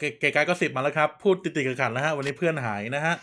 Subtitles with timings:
[0.00, 3.14] เกเก๋ไกายก็สิบมาแล้วครับ พูดติดติดๆกันแล้วฮะวันนี้เพื่อนหายนะฮะ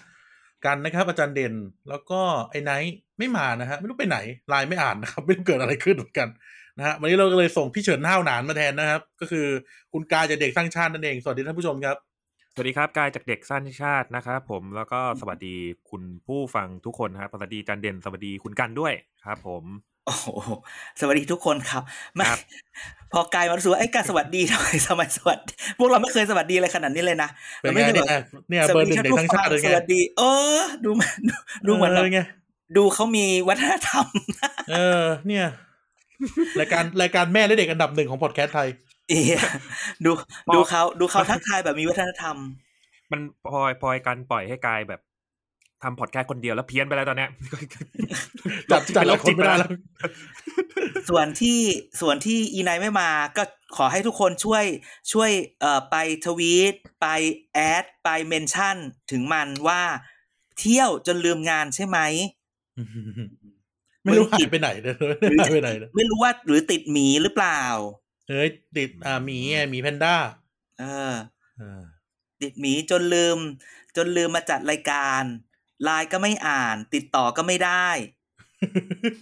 [0.66, 1.54] กันนะครับ อาจารย์เด่น
[1.90, 4.18] แล้วก็ไอ้ไนท์ไม่มานะฮะไม่รู้ไปไหน
[4.50, 6.28] ไลน์ไม่อ่านนะครับ ไม่รู้เกิดอะไรขึ้นเหมือนกัน
[6.78, 9.48] นะฮะวันนี้เราก็เลยส่งพี่เฉินห้าวหนานมาแทนนะครับ ก็คือ
[9.94, 11.98] คุณกายจากเด็กสร้างชาตินั่นเอง สวัสดีท่านผู้ชมครับ
[12.54, 15.56] สวัสดีครับกายจากเด็กสร้างชาตินะครับผมแล้วก็สวัสดี
[15.90, 18.94] คุณผู้ฟังทุกคนครับสวัสดีจันเด่นสวัสดีคุณกันด้วย
[19.26, 19.64] ครับ ผม
[20.08, 20.28] โอ้โห
[21.00, 21.84] สวัสดีทุกคนครับ
[22.16, 22.40] ไม่ครับ
[23.14, 27.30] พอกลายมารู้สึกว่าไอ้การสวัสดีทำไมทำไมสวัสดีพวกเราไม่เคยสวัสดีอะไรขนาดนี้เลยนะ
[27.62, 30.24] เป็นราไงไม่คเนี่ยแบบเนี่ยสเบอวัร์สหดีนึ่งท่านเด็กผู้สร้างฟัชางติเลยสไงวัสดี เอ
[30.58, 31.20] อ ดูเหมือน
[31.68, 32.20] ดูเหมือนแบบเไง
[32.78, 34.06] ดูเขามีวัฒนธรรม
[34.72, 35.46] เออ เนี่ย
[36.60, 38.68] รายการรายการแม่และเด็กอันดับหนึ่งของพอดแคสต์ไทย
[39.10, 39.42] เอีย
[40.06, 40.12] ดู
[40.54, 42.36] ดูเขาดูเขาทักทายแบบมีวัฒนธรรม
[43.12, 45.02] มันพลอยพลอยกันปล่อยให้กายแบบ
[45.84, 47.30] ทำพอดแคสต์คนเดียวแล้วเพี้ยนไปแล้วตอนเนี้ย
[48.72, 49.70] จัดจัดหลายคนไม่ได้แล้ว
[51.10, 51.60] ส่วนที่
[52.02, 53.44] ส่วนที่อีไนไม่มาก็
[53.76, 54.66] ขอให้ทุกคนช่วย
[55.12, 57.08] ช่วยเอ่อไปทวีต ไป
[57.54, 58.76] แอด ไปเมนชั่น
[59.12, 59.82] ถึงมันว่า
[60.60, 62.00] เที่ยวจนลืมงานใช่ไหม
[64.04, 64.96] ไม่รู้หายไปไหนเลย
[65.30, 67.62] ไม่รู้หายไปไหนเลยไม่รู้ว่าหรือติดหมีหรือเปล่า
[68.30, 70.16] เฮ้ยติดอ่าหมีไงหมีแพนด้า
[70.80, 71.14] เออ
[71.58, 71.82] เออ
[72.42, 73.38] ติดหมีจนลืม
[73.96, 75.24] จนลืมมาจัดรายการ
[75.84, 77.88] ไลน์ก็ไม่อ่าน ติดต่อก็ไม่ได้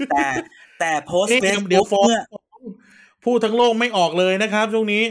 [0.09, 0.27] แต่
[0.79, 2.21] แต่โพสต์เอ๊ะเฟซเดี๋ยวบุ๊กฟ้องเมื่อ
[3.25, 5.03] พูดทั้งโลกไม่ออกเลยนะครับช่วงนี้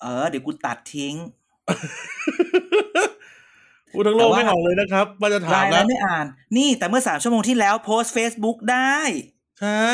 [0.00, 1.14] เออ เดี๋ยวกูตัดทิ้ง
[3.92, 8.98] พูดทั้งโลกแต่ว่าไม่ออกเลยนะครับว่าจะไลถามน์แล้แล้ววไม่อ่าน นี่แต่เมื่อสามชั่วโมงที่แล้วโพสต์ Facebook ได้
[9.60, 9.90] ใช่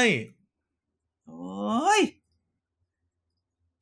[1.26, 2.00] โอ้ย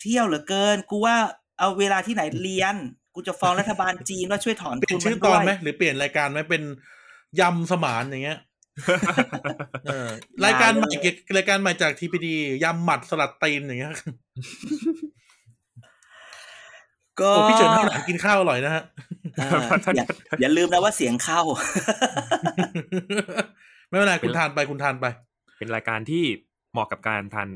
[0.00, 1.16] เที่ยวเหลือเกิน กูว่า
[1.58, 2.76] เอาเวลาที่ไหนเรียน
[3.14, 6.62] กูจะฟ้องรัฐบาลจีนว่าช่วยถอนเปลี่ทุยนนชื่มัอนตด้อวนยไหมหรือเปลี่ยนรายการไหมเป็น
[7.40, 8.38] ยำสมานอย่างเงี้ย
[9.86, 10.08] เออ
[10.44, 12.34] รายการใหม่เกี่ยวรายการใหม่จากทีพีดี
[12.64, 13.94] ยำหมัดสลัดตีนอย่างเงี้ย
[17.20, 18.84] ก็โอ้พี่เฉินเท่าไหร่กินข้าวอร่อยนะฮะ
[19.36, 19.60] เออ
[19.96, 20.06] อย่า
[20.40, 21.40] อย่าลืมนะว่าเสียงเข้า
[23.88, 25.06] ไม่เป็นไรคุณทานไปคุณทานไป
[25.58, 26.24] เป็นรายการที่
[26.72, 27.48] เหมาะกับการทาน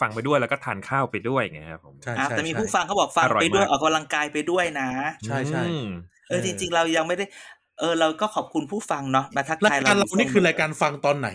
[0.00, 4.88] ฟังไปด้วยแล้วก็ทานข้าวไปด้วยไงครับผมใช่อะใช่แต่มีใช่ผู้ฟังเขาบอกฟังอร่อยไปด้วยมากออกกำลังกายไปด้วยนะ
[5.24, 5.88] ใช่ใช่อืม
[6.28, 7.24] เออจริง ๆ เรายังไม่ได้
[7.78, 11.28] เออ เราก็ขอบคุณผู้ฟังเนาะมาทักรายทายการเราเรานี่คือรายการฟังตอนไหน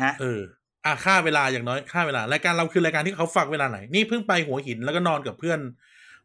[0.00, 0.40] ฮะเออ
[0.86, 5.60] อะค่าเวลาอย่างน้อยค่าเวลารายการเราคือรายการที่เขาฟังเวลาไหน นี่เพิ่งไปหัวหินแล้วก็นอนกับเพื่อน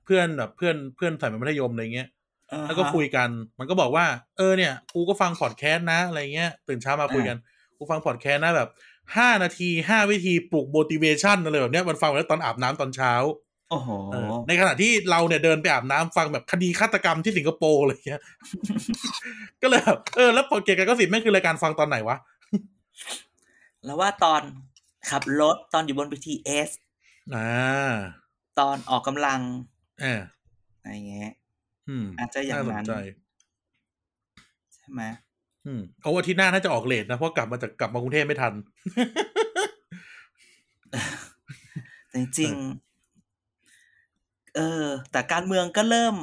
[0.05, 2.07] เพื่อนแบบเพื่อนเพื่อนสายมัธยมอะไรเงี้ย
[2.51, 4.05] อ่าฮะแล้วก็คุยกัน มันก็บอกว่า
[4.37, 7.37] เออเนี่ย กูก็ฟังพอดแคสต์นะอะไรเงี้ย ตื่นเช้ามาคุยกัน
[7.77, 8.69] กูฟังพอดแคสต์นะแบบ
[9.15, 13.13] ห้านาทีห้าวิธีปลุก motivation อะไรแบบเนี้ยมันฟังแล้วตอนอาบน้ำตอนเช้า
[13.71, 18.21] โอ้โหเออในขณะที่เราเนี่ยเดินไปอาบน้ำฟังแบบคดีฆาตกรรมที่สิงคโปร์อะไรเงี้ย
[19.61, 22.17] ก็เลยแบบเออแล้วพอเกียร์กันก็สิบแม่งคือรายการฟังตอนไหนวะ
[23.85, 24.41] แล้วว่าตอน
[25.09, 26.69] ขับรถตอนอยู่บน BTS
[27.35, 27.93] อ่า
[28.59, 29.39] ตอนออกกำลัง
[30.01, 30.21] เออ
[30.79, 31.31] อะไรเงี้ย
[31.89, 32.93] อืมอาจจะอย่างนั้นสนใจ
[34.75, 35.01] ใช่ไหม
[35.67, 38.53] อืมเอาอาทิตย์หน้าน่าจะออกเลทนะเพราะกลับมาจากกลับมากรุงเทพไม่ทัน
[42.07, 46.15] แต่จริงๆเออ แต่การเมืองก็เริ่ม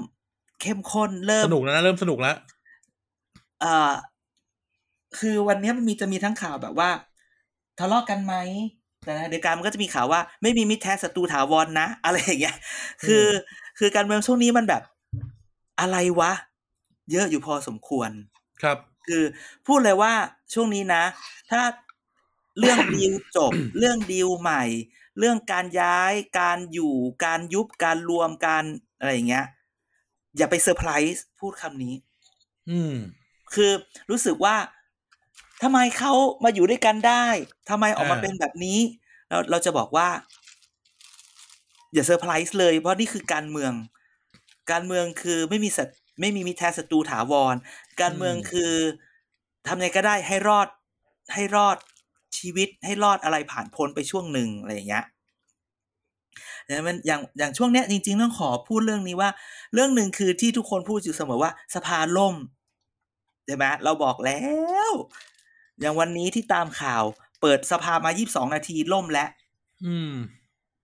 [0.63, 2.37] เข้มข้นเริ่มสนุกแล้วนะเริ่มสนุกแล้ว
[3.61, 3.93] เอ่อ
[5.19, 6.91] คือวันนี้มันมีจะมีทั้งข่าวแบบว่า
[7.79, 8.35] ทะเลาะกันไหม
[9.05, 12.57] แต่ในเดียวกันมันก็จะมีข่าวว่า ไม่มีมิตรแท้ศัตรูถาวรนะ อะไรอย่างเงี้ย
[13.07, 13.27] คือ
[13.79, 14.83] คือการเมืองช่วงนี้มันแบบ
[15.81, 16.33] อะไรวะ
[17.13, 18.11] เยอะอยู่พอสมควร
[18.63, 19.23] ครับ คือ
[19.67, 20.13] พูดเลยว่า
[20.55, 21.05] ช่วงนี้นะ
[21.51, 21.63] ถ้า
[22.59, 24.65] เรื่องดีลจบ เรื่องดีลใหม่
[25.19, 28.65] เรื่องการย้ายการอยู่การยุบการรวมการ
[28.99, 29.47] อะไรอย่างเงี้ย
[30.37, 31.95] อย่าไปเซอร์ไพรส์พูดคำนี้
[32.71, 32.97] อืม
[33.55, 33.73] คือ
[34.11, 34.57] รู้สึกว่า
[35.63, 36.13] ทำไมเขา
[36.45, 37.27] มาอยู่ด้วยกันได้
[37.71, 38.79] ทำไมออกมาอ่าเป็นแบบนี้
[39.29, 40.09] เราเราจะบอกว่า
[41.93, 43.73] อย่าเซอร์ไพรส์เลย เพราะนี่คือการเมือง
[44.73, 45.89] การเมืองคือไม่มีศัต
[46.21, 47.55] ไม่มีมิตรแท้ศัตรูถาวร
[48.01, 48.73] การเมืองคือ
[49.67, 50.69] ทำไงก็ได้ให้รอด
[51.35, 51.77] ให้รอด
[52.39, 55.05] ชีวิตให้รอดอะไรผ่านพ้นไปช่วงหนึ่งอะไรอย่างเงี้ย
[56.67, 59.31] อย่างมันอย่างอย่างช่วงเนี้ยจริงๆต้องขอพูดเรื่องนี้ว่า
[59.75, 62.35] เรื่องหนึ่งคือที่ทุกคนพูดอยู่เสมอว่าสภาล่ม
[63.47, 64.41] ใช่ไหมเราบอกแล้
[64.91, 64.91] ว
[65.81, 67.05] อย่างวันนี้ที่ตามข่าว
[67.41, 69.29] เปิดสภามา22นาทีล่มแล้ว
[69.87, 70.15] อืม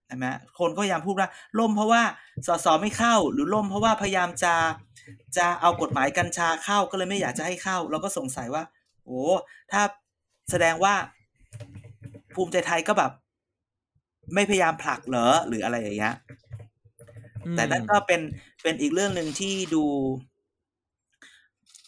[0.06, 0.26] ใช่ไหม
[0.59, 1.29] คนก็พยายามพูดว่า
[1.59, 2.03] ล่มเพราะว่า
[2.47, 4.55] สสไม่เข้า หรือล่มเพราะว่าพยายามจะ
[5.37, 8.64] จะเอากฎหมายกัญชาเข้าก็เลยไม่อยากจะให้เข้า เราก็สงสัยว่า
[9.05, 9.23] โอ้
[9.73, 9.82] ถ้า
[10.50, 10.94] แสดงว่า
[12.35, 13.12] ภูมิใจไทยก็แบบ
[14.35, 16.17] ไม่พยายามผลักเหรอหรืออะไรอย่างเงี้ย
[17.44, 18.20] อืมแต่นั่นก็เป็น
[18.62, 19.85] เป็นอีกเรื่องหนึ่งที่ดู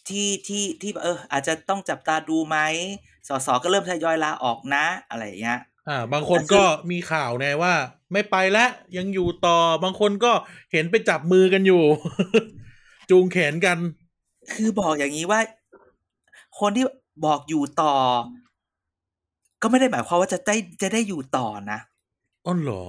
[0.09, 2.59] ที่ที่ที่เออ อาจจะต้องจับตาดูไหม
[3.29, 7.75] สสก็เริ่มทยอยลาออกนะ อะไรอย่างเงี้ยอ่า บางคนก็มีข่าวไงว่า
[8.13, 10.33] ไม่ไปแล้วยังอยู่ต่อบางคนก็
[10.73, 11.83] เห็นไปจับมือกันอยู่
[13.13, 13.79] จูงแขนกัน
[14.53, 15.41] คือบอกอย่างนี้ว่า
[16.61, 16.85] คนที่
[17.27, 17.95] บอกอยู่ต่อ
[19.63, 21.79] ก็ไม่ได้หมายความว่าจะได้จะได้อยู่ต่อนะ
[22.47, 22.85] อ้อเหรอ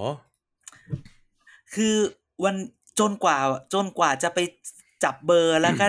[1.74, 1.96] คือ
[2.44, 2.56] วัน
[3.00, 3.38] จนกว่า
[3.74, 4.40] จนกว่าจะไป
[5.04, 5.88] จับเบอร์แล้วก็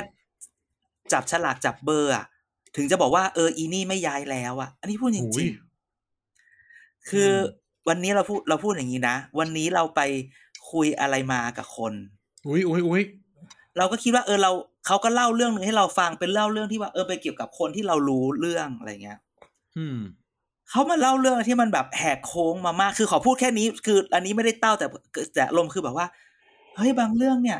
[1.12, 2.24] จับฉลากจับเบอร์อะ
[2.76, 7.38] ถึงจะบอกว่าเอออีนี่ไม่ย้ายแล้วอะอันนี้พูดจหูริยงๆคืออม
[7.88, 10.00] วันนี้เราพูดเราพูดอย่างนี้นะ วันนี้เราไป
[10.70, 11.92] คุยอะไรมากับคน
[12.46, 13.02] อุ้ยอุ้ยอุ้ย
[13.78, 14.50] เราก็คิดว่าเออเรา
[14.86, 19.18] เขาก็เล่าเรื่องหนึ่งให้เราฟังเป็นเล่าเรื่องที่ว่าเออไปเกี่ยวกับคนที่เรารู้เรื่องอะไรเงี้ย
[19.78, 19.98] อืม
[20.70, 24.86] เขามาเล่าเรื่องที่มันแบบแหกโค้งมามากคือขอพูดแค่นี้ คือ อันนี้ไม่ได้เต้าแต่
[25.34, 26.06] แต่ลมณ์คือแบบว่า
[26.76, 27.58] เฮ้ยบางเรื่องเนี่ย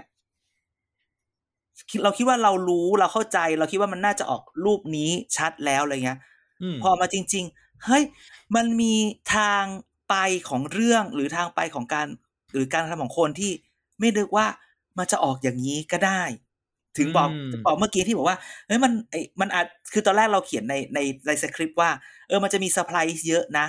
[1.91, 6.19] คิดเราคิดว่าเรารู้เราเข้าใจ เราคิดว่ามันน่าจะออกรูปนี้ชัดแล้วอะไรเงี้ย
[6.63, 8.03] อืมพอมาจริง ๆ เฮ้ย
[8.57, 8.95] มันมี
[9.35, 9.65] ทาง
[10.11, 10.15] ไป
[10.49, 12.07] ของเรื่องหรือทางไปของการ
[12.53, 13.53] หรือการกระทำของคนที่
[13.99, 14.47] ไม่นึกว่า
[14.99, 16.23] มันจะออกอย่างนี้ก็ได้
[16.99, 21.91] ถึงบอกอืมบอกเมื่อกี้ที่บอกว่าเฮ้ยมันไอมันอาจคือตอนแรกเราเขียนในในในสคริปต์ว่า
[22.29, 23.67] เออมันจะมีเซอร์ไพรส์เยอะนะ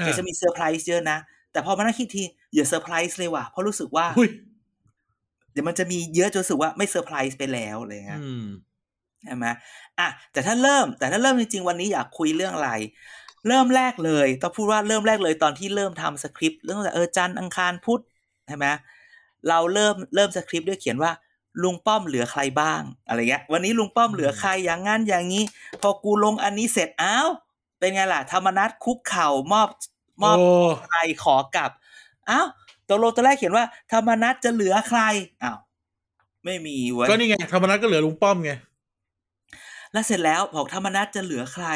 [0.00, 1.18] อ่าเดี๋ยวจะมีเซอร์ไพรส์เยอะนะ
[1.52, 2.24] แต่พอมานั่งคิดที
[2.54, 4.28] อย่าเซอร์ไพรส์เลยว่ะเพราะรู้สึกว่าอุ้ย
[5.52, 8.46] เดี๋ยวมันจะมีเยอะจนรู้สึกว่าไม่เซอร์ไพรส์ไปแล้วอะไรเงี้ยอืม
[9.24, 9.46] ใช่ไหม
[9.98, 12.70] อะแต่ถ้าเริ่ม แต่ถ้าเริ่มจริงๆวันนี้อยากคุยเรื่องอะไร
[13.48, 18.00] เริ่มแรกเลยต้องพูดว่าเริ่มแรกเลยตอนที่เริ่มทำสคริปต์เรื่องแต่เออจันทร์อังคารพุธ
[18.48, 18.66] ใช่ไหม
[19.48, 21.12] เราเริ่มเริ่มสคริปต์ด้วยเขียนว่า
[21.62, 25.44] ลุงป้อมเหลือใครบ้างอะไรเงี้ย วันนี้ลุงป้อมเหลือใครอย่างงั้นอย่างนี้
[25.82, 27.28] พอกูลงอันนี้เสร็จอ้าว
[27.78, 29.68] เป็นไงล่ะธรรมนัตคุกเข่ามอบ
[30.22, 30.46] มอบโอ้
[30.88, 31.70] ใครขอกลับ
[32.30, 32.46] อ้าว
[32.88, 35.00] ตกลงตอนแรกเขียนว่า ธรรมนัตจะเหลือใคร
[35.42, 35.58] อ้าว
[36.44, 38.52] ไม่มีเว้ยก็นี่ไงธรรมนัตก็เหลือลุงป้อมไง
[39.92, 41.66] แล้วเสร็จแล้วบอกธรรมนัตจะเหลือใคร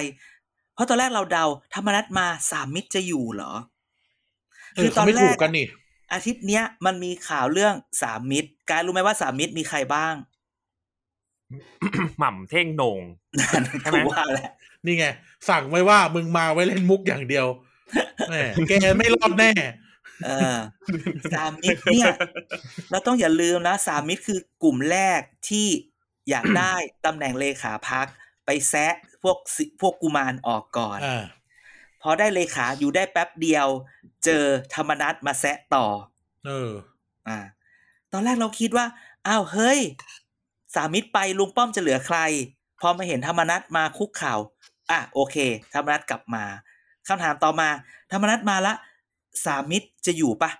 [0.74, 1.44] เพราะตอนแรกเราเดา
[1.74, 3.52] ธรรมนัตมาสามมิตรจะอยู่เหรอ
[4.74, 5.66] เออเขาไม่ถูกกันนี่
[6.12, 10.14] อาทิตย์เนี้ยมันมีข่าวเรื่องสามมิตร กายรู้ไหมว่าสามมิตรมีใครบ้าง
[12.18, 13.00] หม่ำเท่งโหนง
[13.40, 14.50] นั่นใช่ไหมกูว่าแหละ
[14.84, 15.06] นี่ไง
[15.48, 17.46] สั่งไว้ว่ามึงมาไว้เล่นมุกอย่างเดียว
[18.28, 18.34] แหม
[18.68, 19.50] แกไม่รอดแน่
[20.24, 20.58] เออ
[21.34, 22.06] สามมิตรเนี่ย
[22.90, 25.68] เราต้องอย่าลืมนะสามมิตรคือกลุ่มแรกที่
[26.30, 26.74] อยากได้
[27.06, 28.06] ตำแหน่งเลขาพัก
[28.46, 31.24] ไปแซะพวกสิพวกกุมารออกก่อนอ่า
[32.02, 33.66] พอได้เลขาอยู่ได้แป๊บเดียว
[34.24, 35.86] เจอธรรมนัตมาแซะต่อ
[36.46, 36.70] เออ
[37.28, 37.38] อ่า
[38.12, 38.86] ตอนแรกเราคิดว่า
[39.26, 39.80] อ้าว เฮ้ย
[40.74, 42.18] สามิตรไปลุงป้อมจะเหลือใคร
[42.80, 44.34] พอมาเห็นธรรมนัตมาคุกเข่า
[44.90, 45.36] อะ โอเค
[45.72, 46.44] ธรรมนัตกลับมา
[47.08, 47.68] คำถามต่อมา
[48.12, 48.74] ธรรมนัตมาละ
[49.44, 50.50] สามิตรจะอยู่ปะ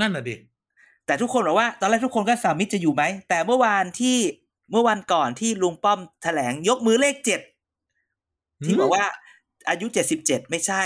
[0.00, 0.36] นั่นน่ะดิ
[1.06, 4.16] แต่ทุกคนบอกว่า ตอนแรกทุกคนก็สามิตรจะอยู่ไหม แต่เมื่อวานที่
[4.70, 7.40] เมื่อวันก่อนที่ลุงป้อมแถลงยกมือเลขเจ็ด
[8.64, 9.06] ที่บอกว่า
[9.68, 10.82] อายุเจ็ดสิบเจ็ดไม่ใช่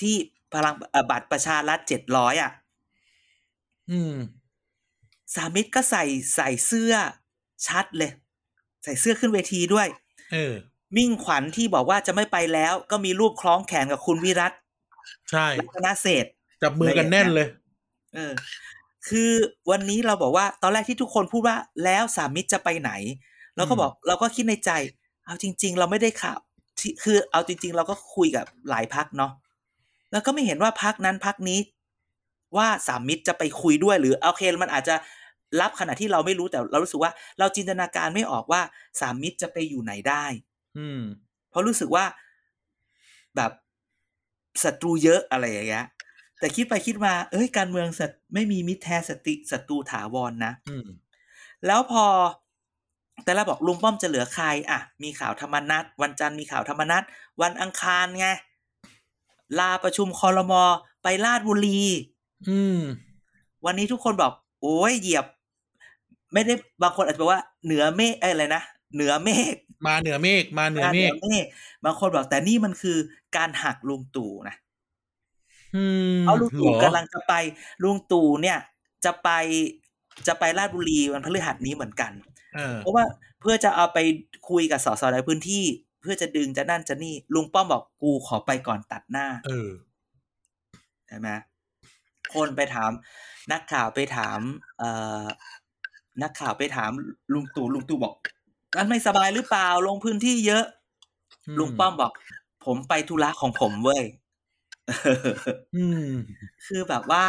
[0.00, 0.14] ที่
[0.52, 2.52] พลังเอ่อบัตรประชารัฐเจ็ดร้อยอะ
[3.90, 4.14] อืม
[5.34, 6.04] สามิตรก็ใส่
[6.34, 6.94] ใส่เสื้อ
[7.66, 8.12] ชัดเลย
[8.84, 9.88] ใส่เสื้อขึ้นเวทีด้วย
[10.32, 10.54] เออ
[10.96, 14.52] มิ่งขวัญที่บอกว่าจะไม่ไปแล้ว ก็มีรูปคล้องแขนกับคุณวิรัต
[15.30, 17.48] ใช่รัตนเศรษฐ์จับมือกันแน่นเลย
[18.14, 18.32] เออ
[19.08, 19.30] คือ
[19.70, 22.92] วันนี้เราบอกว่า ตอนแรกที่ทุกคนพูดว่าแล้วสามิตรจะไปไหน
[23.56, 24.70] เราก็บอก เราก็คิดในใจ
[25.24, 26.49] เอาจริง ๆ เราไม่ได้ข่าวที่
[27.04, 29.32] คือเอาจริง ๆ เราก็คุยกับหลายพักเนาะ
[30.12, 31.60] แล้วก็ไม่เห็นว่าพักนั้นพักนี้
[32.56, 34.94] ว่าสามมิตรจะไปคุยด้วยหรือโอเคมันอาจจะ
[35.60, 38.62] รับขณะที่เราไม่รู้แต่เรารู้สึกว่า เราจินตนาการไม่ออกว่า
[39.00, 40.24] สามมิตรจะไปอยู่ไหนได้
[40.78, 41.02] อืม
[41.50, 42.04] เพราะรู้สึกว่า
[43.36, 43.52] แบบ
[44.62, 45.86] ศัตรูเยอะอะไรอย่างเงี้ย
[46.38, 50.88] แต่คิดไปคิดมา เอ้ยการเมืองศัตไม่มีมิตรแท้สติศัตรูถาวรนนะอืม
[51.66, 52.04] แล้วพอ
[53.24, 57.02] แต่ละบอกลุงป้อมจะเหลือใครอะ มีข่าวธรรมนัตวันจันทร์มีข่าวธรรมนัต
[57.42, 58.28] วันอังคารไง
[59.58, 60.62] ลาประชุมคอรมอ
[61.02, 61.80] ไปลาดบุรี
[62.48, 62.80] อืม
[63.64, 65.26] วันนี้ทุกคนบอก โอ้ยเหยียบ
[66.32, 68.62] ไม่ได้บางคนอาจจะบอกว่าเหนือเมฆเอ้ยอะไรนะ
[68.94, 69.54] เหนือเมฆ
[69.86, 71.44] มาเหนือเมฆมาเหนือเมฆเมฆ
[71.84, 72.98] บางคนบอกแต่นี่มันคือ
[73.36, 74.56] การหักลุงตู่นะ
[75.76, 75.84] อื
[76.18, 77.32] มเอาลุงตู่หรอกำลังจะไป
[77.82, 78.58] ลุงตู่เนี่ย
[79.04, 79.28] จะไป
[80.26, 82.12] จะไปราชบุรีวันพฤหัสนี้เหมือนกัน
[82.56, 83.04] เออเพราะว่า
[83.40, 83.98] เพื่อจะเอาไป
[84.50, 85.64] คุยกับสสในพื้นที่
[86.00, 89.70] เพื่อจะดึงจะนั่นจะนี่ ลุงป้อมบอกกูขอไปก่อนตัดหน้า เออ
[91.08, 91.28] ใช่ไหม
[92.34, 92.90] คนไปถาม
[93.52, 94.38] นักข่าวไปถาม
[94.78, 94.90] เอ่
[95.22, 95.24] อ
[96.22, 96.90] นักข่าวไปถาม
[97.34, 98.14] ลุงตู่ลุงตู่บอก
[98.76, 100.64] นั้นไม่สบายหรือเปล่าลงพื้นที่เยอะ
[101.46, 102.12] อืมลุงป้อมบอก
[102.66, 104.02] ผมไปธุระของผมเว้ย
[105.76, 106.10] อืม
[106.66, 107.24] คือแบบว่า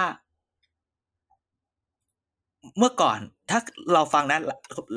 [2.77, 3.59] เมื่อก่อนถ้า
[3.93, 4.39] เราฟังนะ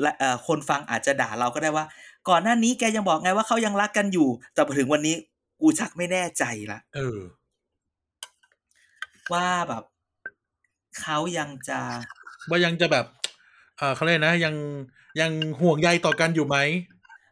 [0.01, 1.85] และเอ่อคนฟังอาจจะด่าเราก็ได้ว่า
[2.29, 5.15] ก่อนหน้านี้แกยังบอกไงว่าเขายังรักกันอยู่ แต่พอถึงวันนี้
[5.61, 7.19] กูชักไม่แน่ใจละเออ
[9.33, 9.83] ว่าแบบ
[10.99, 11.79] เขายังจะ
[12.49, 13.05] ว่ายังจะแบบ
[13.77, 14.55] เอ่อเขาเรียกนะ ยัง
[15.21, 16.57] ยังห่วงใยต่อกันอยู่ไหม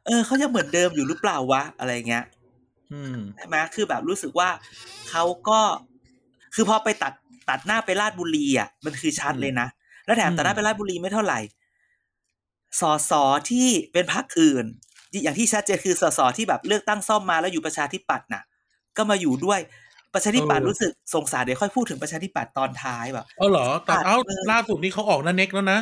[0.06, 2.26] เออเขายังเหมือนเดิมอยู่หรือเปล่าวะอะไรเงี้ย
[2.94, 4.50] อืมใช่ไหมคือแบบรู้สึกว่า
[5.10, 5.60] เขาก็
[6.56, 7.14] คือพอไปตัด
[7.50, 9.68] ตัดหน้าไปลาดบุรีอะ มันคือชัดเลยนะ
[10.06, 11.40] แล้วแถมอืมตัดหน้าไปลาดบุรีไม่เท่าไหร่
[12.82, 14.66] สอสอที่เป็นพรรคอื่น
[15.24, 18.44] อย่างที่ชัดเจนคือสอสอที่แบบเลือกตั้งซ่อมมาแล้วอยู่ประชาธิปัตย์น่ะ
[18.98, 19.60] ก็มาอยู่ด้วย
[20.14, 25.80] ประชาธิปัตย์รู้สึกสงสารเดี๋ยวค่อยพูดถึงประชาธิปัตย์ตอนท้ายแบบเอาเหรอตัดเอาเออล่าสุดนี้เขาออกนันเน็กแล้วนะ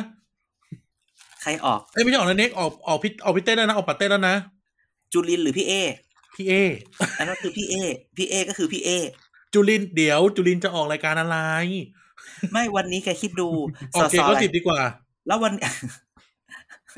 [1.42, 4.36] ใครออกเอ้ยไม่ใช่ออกนันเน็กออกออกพิออกพิเต้แล้วนะออกปัตเต้แล้วนะ
[5.12, 5.72] จุลินหรือพี่เอ
[6.36, 6.52] พี่เอ
[7.18, 7.74] อันนั้นคือพี่เอ
[8.16, 8.90] พี่เอก็คือพี่เอ
[9.52, 11.38] จุลินเดี๋ยวจุลินจะออกรายการอะไร
[12.52, 13.48] ไม่วันนี้แกคิดดู
[13.94, 14.80] ออกเกมก็สิบดีกว่า
[15.26, 15.52] แล้ววัน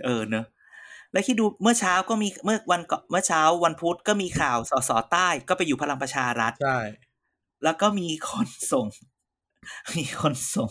[0.04, 0.46] เออเนอะ
[1.12, 6.78] แล้วคิดดูเมื่อเช้าก็มีเมื่อวันก่อนเมื่อเช้าวันพุธก็มีข่าวสสใต้ก็ไปอยู่พลังประชารัฐใช่
[7.64, 8.86] แล้วก็มีคนส่ง
[9.96, 10.70] มีคนส่ง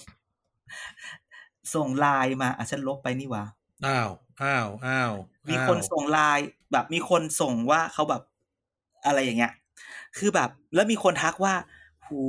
[1.74, 3.44] ส่งไลน์มาอะฉันลบไปนี่หว่า
[3.86, 4.10] อ้าว
[4.44, 5.14] อ้าวอ้าว
[5.50, 8.22] มีคนส่งไลน์แบบ มีคนส่งว่าเขาแบบ
[9.06, 9.54] อะไรอย่างเงี้ย
[10.18, 11.54] คือแบบ แล้วมีคนทักว่า
[12.08, 12.22] หู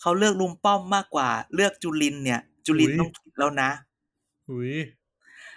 [0.00, 3.70] เขาเลือกลุงป้อมมากกว่า เลือกจุลินเนี่ย จุลินต้องคิดแล้วนะ
[4.50, 4.74] อุ้ย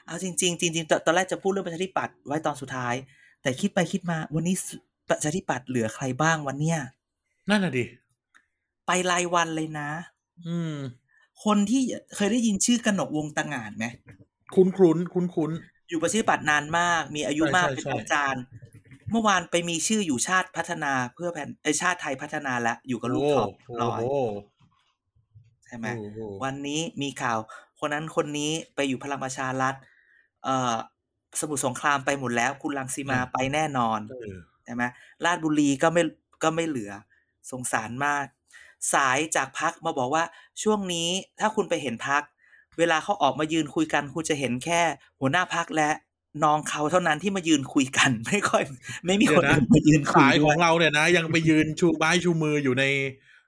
[0.05, 2.95] เอาจริงๆจริงๆตอนตอนแรกจะพูดเรื่องประชาธิปัตย์ไว้ตอนสุดท้าย
[3.41, 4.75] แต่คิดไปคิดมา วันนี้สุ
[5.09, 6.79] ประชาธิปัตย์เหลือใครบ้างวันเนี้ย
[7.49, 7.85] นั่นน่ะดิ
[8.85, 9.89] ไปรายวันเลยนะ
[10.47, 10.75] อืม
[11.45, 11.81] คนที่
[12.15, 13.85] เคยได้ยินชื่อกนกวงศ์ตางานไหม
[14.55, 15.51] คุ้นคุ้นคุ้นคุ้น
[15.89, 18.43] อยู่ประชาธิปัตย์นานมาก มีอายุใช่มากใช่เป็นใช่อาจารย์
[19.11, 24.15] เมื่อวานไปมีชื่ออยู่ชาติพัฒนาเพื่อแผ่นไอยชาติไทยพัฒนาแล้วอยู่กับลูกท็อปโอ้ร้อยโห
[25.67, 27.37] ใช่ไหมโอ้โหวันนี้มีข่าว
[27.79, 29.75] คนนั้นคนนี้ไปอยู่พลังประชารัฐ
[30.43, 30.73] เอ่อ
[31.39, 34.83] สมุทรสงครามไปหมดแล้ว คุณลังสีมาไปแน่นอนเออใช่ไหม
[35.25, 36.03] ราชบุรีก็ไม่
[36.43, 36.91] ก็ไม่เหลือ
[37.51, 38.25] สงสารมาก
[38.93, 40.23] สายจากพักมาบอกว่า
[40.63, 42.23] ช่วงนี้ถ้าคุณไปเห็นพัก
[42.77, 44.81] เวลาเขาออกมายืนคุยกัน คุณจะเห็นแค่
[45.19, 45.89] หัวหน้าพักและ
[46.43, 48.63] น้องเขาเท่านั้นที่มายืนคุยกัน ไม่ค่อย
[49.05, 52.83] ไม่มีคนอื่นมายืนคุยสายด้ขวอยงเราเนี่ยนะ ยังไปยืนชูไม้ชูมืออยู่ใน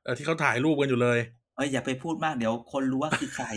[0.03, 1.19] เอ่อที่เขาถ่ายรูปกันอยู่เลย
[1.55, 3.47] เอ้ยอย่าไปพูดมากเดี๋ยวคนรู้ว่าคือใคร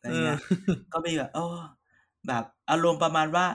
[0.00, 0.38] ไรเงี้ย
[0.92, 1.44] ก็มีแบบโอ้
[2.28, 3.46] แบบอารมณ์ประมาณว่า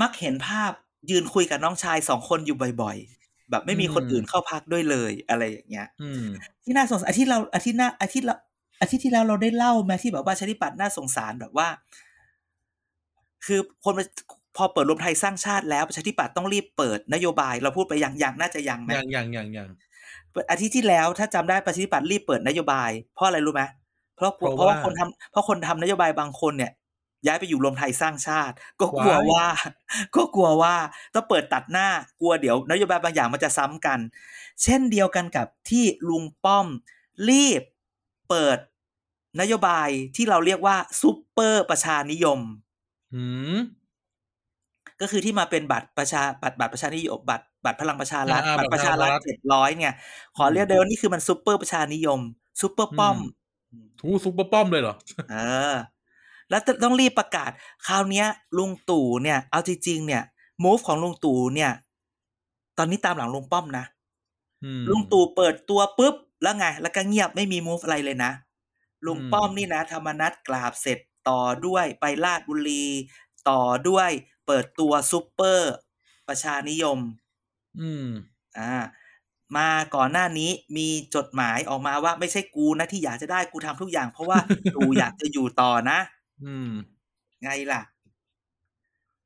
[0.00, 0.72] มักเห็นภาพ
[1.10, 6.24] ยืนคุยกับน้องชายสองคนอยู่บ่อย ๆ แบบไม่มีคนอืมอื่นเข้าพักด้วยเลยอะไรอย่างเงี้ยอืม
[6.64, 8.38] ที่น่าสงสารอาทิตย์เราอาทิตย์หน้าอาทิตย์ละ
[8.84, 11.68] อาทิตย์ที่แล้วเราได้เล่าไหมาที่แบบว่าชาติปัตย์น่าสงสารแบบว่า
[13.46, 14.06] คือคนมัน
[14.56, 19.68] พอเปิดรวมไทยสร้างชาติแล้วประชาธิปัตย์ต้องรีบเปิดนโยบาย เราพูดไปยังยังน่าจะยังไหมอย่างอย่างอย่างอย่าง
[20.50, 23.62] อาทิตย์ที่แล้วถ้าจำได้ประชาธิปัตย์รีบเปิดนโยบาย เพราะอะไรรู้ไหม
[24.16, 26.72] เพราะกลัวเพราะว่าคนทำเพราะคนทำนโยบายบางคนเนี่ย
[27.26, 29.46] ย้ายไปอยู่รวมไทยสร้างชาติ ก็กลัวว่า
[30.16, 30.74] ก็กลัวว่า
[31.14, 31.88] ต้องเปิดตัดหน้า
[32.20, 33.98] กลัวเดี๋ยวนโยบายบางอย่างมันจะซ้ำกัน
[34.62, 36.66] เช่นเดียวกันกับที่ลุงป้อม
[37.28, 37.62] รีบ
[38.28, 38.58] เปิด
[39.40, 42.40] นโยบายที่เราเรียกว่าซูเปอร์ประชานิยม
[43.14, 43.24] หื
[43.54, 43.56] ม
[45.00, 49.94] ก็คือที่มาเป็นบัตรประชาบัตรบัตรประชานิยมบัตรบัตรพลังประชารัฐอ่าบัตรประชารัฐบัตรพลังประชารัฐเจ็ดร้อยเนี่ย
[50.36, 52.20] ขอเรียกได้ว่านี่คือมันซูเปอร์ประชานิยม
[52.60, 53.16] ซูเปอร์ป้อม
[54.00, 54.96] ทูซุปเปอร์ป้อมเลยเหรอ
[55.30, 55.36] เอ
[55.72, 55.74] อ
[56.50, 57.50] แล้วต้องรีบประกาศ
[57.86, 58.26] คราวเนี้ย
[58.58, 60.22] ลุงตู่เนี่ย เอาจริงๆเนี่ย
[60.64, 61.70] move ของลุงตู่เนี่ย
[62.78, 63.84] ตอนนี้ตามหลังลุงป้อมนะ
[64.64, 68.30] อืมลุงตู่เปิดตัวปุ๊บแล้วไง แล้วก็เงียบไม่มี move อะไรเลยนะ
[69.06, 72.84] ลุงอืมป้อมนี่นะ ธรรมนัสกราบเสร็จต่อด้วยไปราชบุรี
[73.50, 74.10] ต่อด้วย
[74.46, 75.72] เปิดตัวซูเปอร์
[76.28, 76.98] ประชานิยม
[77.80, 78.06] อืม
[78.58, 78.74] อ่า
[79.56, 84.38] มาก่อนหน้านี้มีจดหมายออกมาว่าไม่ใช่กูนะที่อยากจะได้กูทำทุกอย่าง เพราะว่า
[84.76, 85.98] ตู่อยากจะอยู่ต่อนะ
[86.44, 86.70] อืม
[87.42, 87.82] ไงล่ะ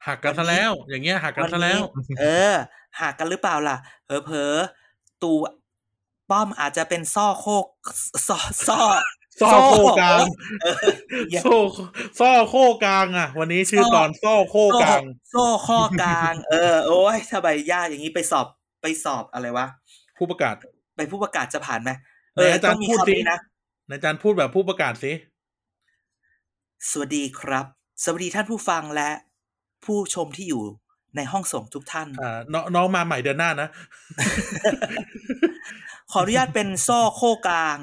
[0.07, 2.55] หักกันซะแล้ว อย่างเงี้ยหักกันซะแล้ววันนี้เออ
[3.01, 5.37] หักกันหรือเปล่าล่ะเผลอเผลอๆตู่
[6.31, 7.67] ป้อมอาจจะเป็นซ่อโคก
[8.29, 8.81] ซ่อซ่อ
[9.42, 10.25] ซ่อโคกลาง
[10.62, 10.75] เออ
[11.30, 11.57] อย่าโซ่
[12.21, 12.54] ซ่อโค
[12.85, 18.47] กลางอะ วันนี้ชื่อตอนซ่อโคกลางโซ่ข้อกลาง เออ โอ้ยถ้าใบยากอย่างนี้ไปสอบ
[18.83, 19.66] ไปสอบอะไรวะ
[20.16, 20.54] ผู้ประกาศ
[20.97, 21.90] ไปผู้ประกาศจะผ่านไหม
[22.35, 23.38] ไหนอาจารย์ต้งมีพูดคำสินี้นะ
[23.90, 25.12] นายอาจารย์พูดแบบผู้ประกาศสิ
[26.90, 27.66] สวัสดีครับ
[28.04, 29.11] สวัสดีท่านผู้ฟังและ
[29.85, 30.62] ผู้ชมที่อยู่
[31.16, 33.68] ในห้องส่งทุกท่านอ่าน้องน้องมาใหม่เดือนหน้านะ
[36.12, 37.78] ขอออนุญาตเป็นโซ่โคกลาง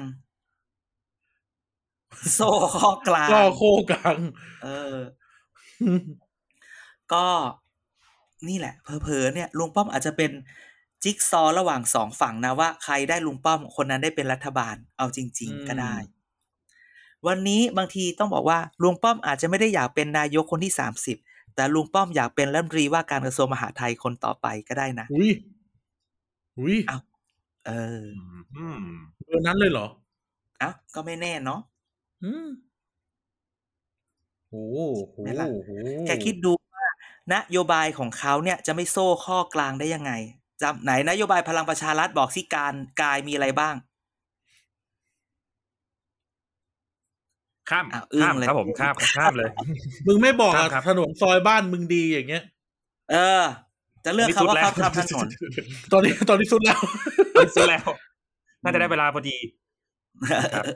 [2.34, 2.48] โซ่
[2.80, 4.18] ข้อกลางก็โคกัง
[4.64, 4.96] เออ
[7.12, 7.26] ก็
[8.48, 10.30] นี่แหละเพอๆเนี่ยลุงป้อมอาจจะเป็น
[11.02, 15.96] จิ๊กซอว์ระหว่างสองฝั่งนะว่าใครได้ลุงป้อมคนนั้นได้เป็นรัฐบาล เอาจริง ๆ ก็ได้
[17.26, 21.16] วันนี้บางทีต้องบอกว่าลุงป้อมอาจจะไม่ได้อยากเป็นนายกคนที่สามสิบ
[21.54, 25.30] แต่ลุงป้อมอยากเป็นรัฐมนตรีว่าการกระทรวงมหาดไทยคนต่อไปก็ได้นะอุ้ย
[26.58, 27.02] อุ้ยอ้าว
[27.66, 28.04] เออ
[28.56, 28.80] อืม
[29.24, 29.86] เบอร์นั้นเลยเหรอ
[30.60, 31.60] เอ้าก็ไม่แน่เนาะ
[32.24, 32.46] อืม
[34.50, 34.64] โอ้
[35.10, 35.70] โหไม่ล่ะโอ้โห
[36.06, 36.86] แกคิดดูว่า
[37.34, 40.12] นโยบายของเขาเนี่ยจะไม่โซ่ข้อกลางได้ยังไง
[40.62, 43.74] จำไหนนโยบายพลังประชารัฐบอกสิการกายมีอะไรบ้าง
[47.70, 49.50] ข้ามอ้าวอึ้งข้ามเลยครับผมข้ามข้ามเลย
[50.06, 52.42] มึงไม่บอกครัอะบครับถนนซอยบ้านมึงดีอย่างเงี้ย
[53.12, 53.44] เออ
[54.04, 55.26] จะเลือกเขาว่าเขาทำถนน
[55.92, 56.80] ตอนนี้ตอนนี้สุดแล้ว
[57.32, 57.86] ไม่ซื้อแล้ว
[58.62, 59.36] น่าจะได้เวลาพอดี
[60.54, 60.66] ครับ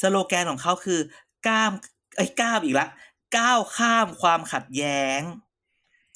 [0.00, 1.00] สโลแกนของเขาคือ
[1.46, 1.72] ก้าม
[2.16, 2.88] ไอ้ยก้ามอีกละ
[3.36, 5.20] ก้าวข้ามความขัดแย้ง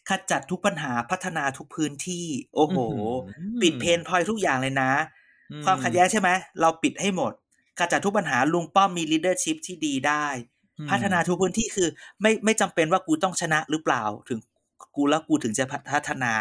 [0.09, 4.93] ขจัดทุกปัญหาพัฒนาทุกพื้นที่ โอ้โหอื้อหือปิดเพนพอยทุกอย่างเลยนะ
[5.51, 6.29] อืความขัดแย้งใช่ไหม
[6.61, 7.33] เราปิดให้หมด
[7.79, 10.27] ขจัดทุกปัญหาลุงป้อมมี leadership ที่ดีได้
[10.79, 11.89] อืมพัฒนาทุกพื้นที่คือ
[12.21, 14.39] ไม่ไม่จำเป็นว่ากูต้องชนะหรือเปล่า ถึง
[14.97, 16.35] กูแล้วกูถึงจะพัฒนา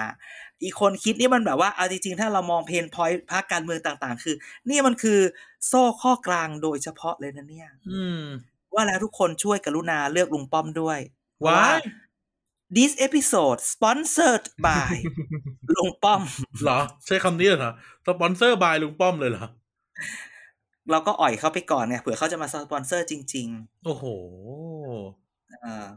[0.64, 4.36] อีกคนคิดนี่มันแบบว่าเอาจริงๆ ถ้าเรามอง pain point พรรคการเมืองต่าง ๆ คือ
[4.70, 5.20] นี่มันคือ
[5.68, 8.24] โซ่ข้อกลางโดยเฉพาะเลยนะเนี่ย อืม
[8.74, 11.00] ว่าแล้วทุกคนช่วยกรุณาเลือกลุงป้อมด้วย
[11.38, 11.80] เพราะว้าว่าย
[12.78, 14.94] this episode sponsored by
[15.76, 16.22] ลุงป้อม
[16.64, 17.74] เหรอ ใช้คำนี้เหรอ
[18.06, 19.46] sponsored by ลุงป้อมเลยเหรอ
[20.92, 23.48] เราก็อ่อยเขาไปก่อนเนี่ยเผื่อเขาจะมาสปอนเซอร์จริง
[23.86, 25.88] โอ้โหๆเออ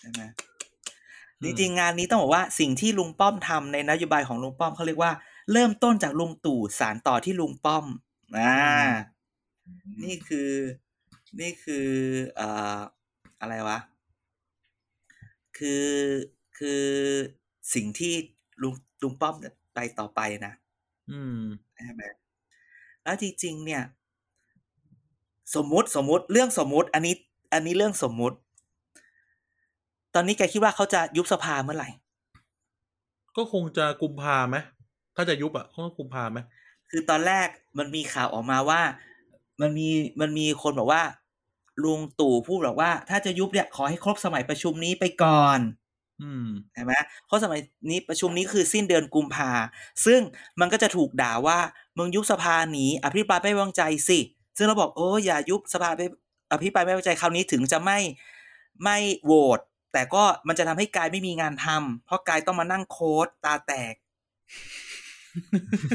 [0.00, 0.22] ใช่ไหม
[1.42, 5.12] จริงๆงานนี้ต้องบอกว่าสิ่งที่ลุงป้อมทำในนโยบายของลุงป้อมเขาเรียกว่า
[5.52, 7.84] เริ่มต้นจากลุงตู่สารต่อที่ลุงป้อม
[8.36, 8.54] อ่า
[10.04, 10.50] นี่คือ
[11.40, 11.88] นี่คือ
[12.36, 12.78] เอ่อ
[13.40, 13.78] อะไรวะ
[15.58, 15.90] คือ
[16.58, 16.86] คือ
[17.74, 18.14] สิ่งที่
[18.62, 19.34] ลุงลุงป้อม
[19.74, 20.52] ไปต่อไปนะ
[21.10, 21.40] อืม
[21.74, 22.02] ใช่ไหม
[23.02, 23.82] แล้วจริง ๆ เนี่ย
[25.54, 27.14] สมมุติสมมุติเรื่องสมมุติ อันนี้
[27.52, 28.36] อันนี้เรื่องสมมุติ
[30.16, 31.88] ตอนนี้แกคิดว่าเขาจะยุบสภาเมื่อไหร่
[33.36, 34.56] ก็คงจะกุมภาไหม
[35.16, 36.38] ถ้าจะยุบอะก็กุมภาไหม
[36.90, 37.48] คือตอนแรก
[37.78, 38.80] มันมีข่าวออกมาว่า
[39.60, 39.88] มันมี
[40.20, 41.02] มันมีคนบอกว่า
[41.84, 45.60] ลุงตู่พูดบอกว่า ถ้าจะยุบเนี่ยขอให้ครบสมัยประชุมนี้ไปก่อน
[46.22, 46.92] อืมใช่ไหม
[47.26, 49.50] เพราะสมัยนี้ประชุมนี้คือสิ้นเดือนกุมภา
[50.06, 50.20] ซึ่ง
[50.60, 51.58] มันก็จะถูกด่าว่า
[51.98, 54.18] มึงยุบสภาหนีอภิปรายไม่ไว้วางใจสิ
[54.56, 56.00] ซึ่งเราบอกโอ้อย่ายุบสภาไป
[56.52, 57.98] อภิปรายไม่ไว้วางใจคราวนี้ถึงจะไม่
[58.82, 59.60] ไม่โหวต
[59.96, 63.94] แต่ก็มันจะทำให้กายไม่มีงานทำเพราะกายต้องมานั่งโค้ดตาแตก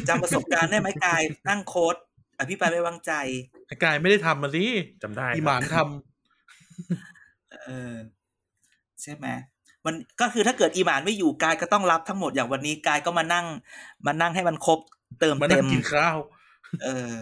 [0.08, 1.96] จำประสบการณ์ได้ไหมกายนั่งโค้ด
[2.40, 3.12] อภิปรายไม่ไว้วางใจ
[3.68, 4.66] ไอ้กายไม่ได้ทำมาสิ
[5.02, 5.76] จำได้อีครับหมานท
[7.64, 7.94] เออ
[9.02, 9.28] ใช่ไหม
[9.86, 13.46] มันก็คือถ้าเกิดอีหมานไม่อยู่กายก็ต้องรับทั้งหมดอย่างวันนี้กายก็มานั่ง
[14.06, 14.80] มานั่งให้มันครบ
[15.20, 16.18] เติมำมาเต็นั่งมกินข้าว
[16.84, 17.14] เออ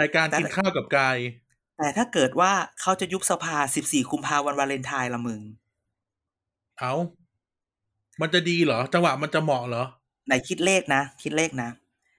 [0.00, 1.16] รายการแต่กินข้าวกับกาย
[1.78, 5.40] แต่ถ้าเกิดว่าเขาจะยุบสภา14คุมภาวันวาเลนไทน์ละมึง
[6.78, 6.94] เอา
[8.20, 9.84] มันจะดีเหรอ จังหวะมันจะเหมาะเหรอ
[10.26, 11.70] ไหนคิดเลขนะ คิดเลขนะ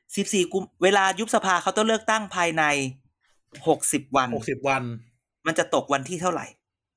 [0.02, 2.64] 14กุมเวลายุบสภาเขาต้องเลือกตั้งภายใน
[3.44, 4.84] 60วันหกสิบวัน
[5.48, 6.46] มันจะตกวันที่เท่าไหร่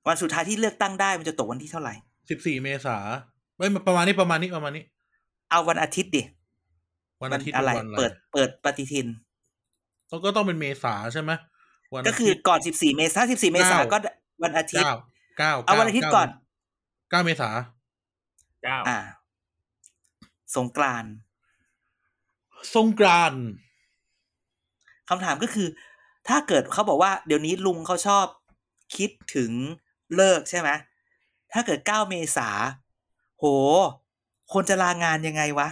[0.08, 1.94] วันสุดท้ายที่เลือกตั้งได้มันจะตกวันที่เท่าไหร่
[2.30, 2.96] สิบสี่เมษา
[3.56, 4.84] เอ้ยประมาณนี้ประมาณนี้ประมาณนี้
[5.50, 6.22] เอาวันอาทิตย์ดิ
[7.22, 9.06] วันอาทิตย์อะไรวันอะไรเปิดเปิดปฏิทิน
[10.10, 11.38] ก็ก็ต้องเป็นเมษาใช่ไหมวัน
[12.08, 13.98] ก็คือก่อน14เมษายน14เมษายนเก้าก็
[14.42, 14.96] วันอาทิตย์เก้า
[15.38, 16.28] เก้าเอาวันอาทิตย์ก่อน
[17.10, 17.50] เก้าเมษา
[18.64, 18.98] เก้าอ่า
[20.56, 21.12] สงกรานต์
[22.74, 23.44] สงกรานต์
[25.08, 25.68] คำถามก็คือ
[26.28, 28.26] ถ้าเกิดเขาบอกว่า เดี๋ยวนี้ลุงเขาชอบ
[28.96, 29.50] คิดถึง
[30.16, 30.70] เลิกใช่ไหม
[31.52, 32.48] ถ้าเกิดเก้าเมษา
[33.38, 33.44] โห
[34.52, 35.68] คนจะลางานยังไงวะ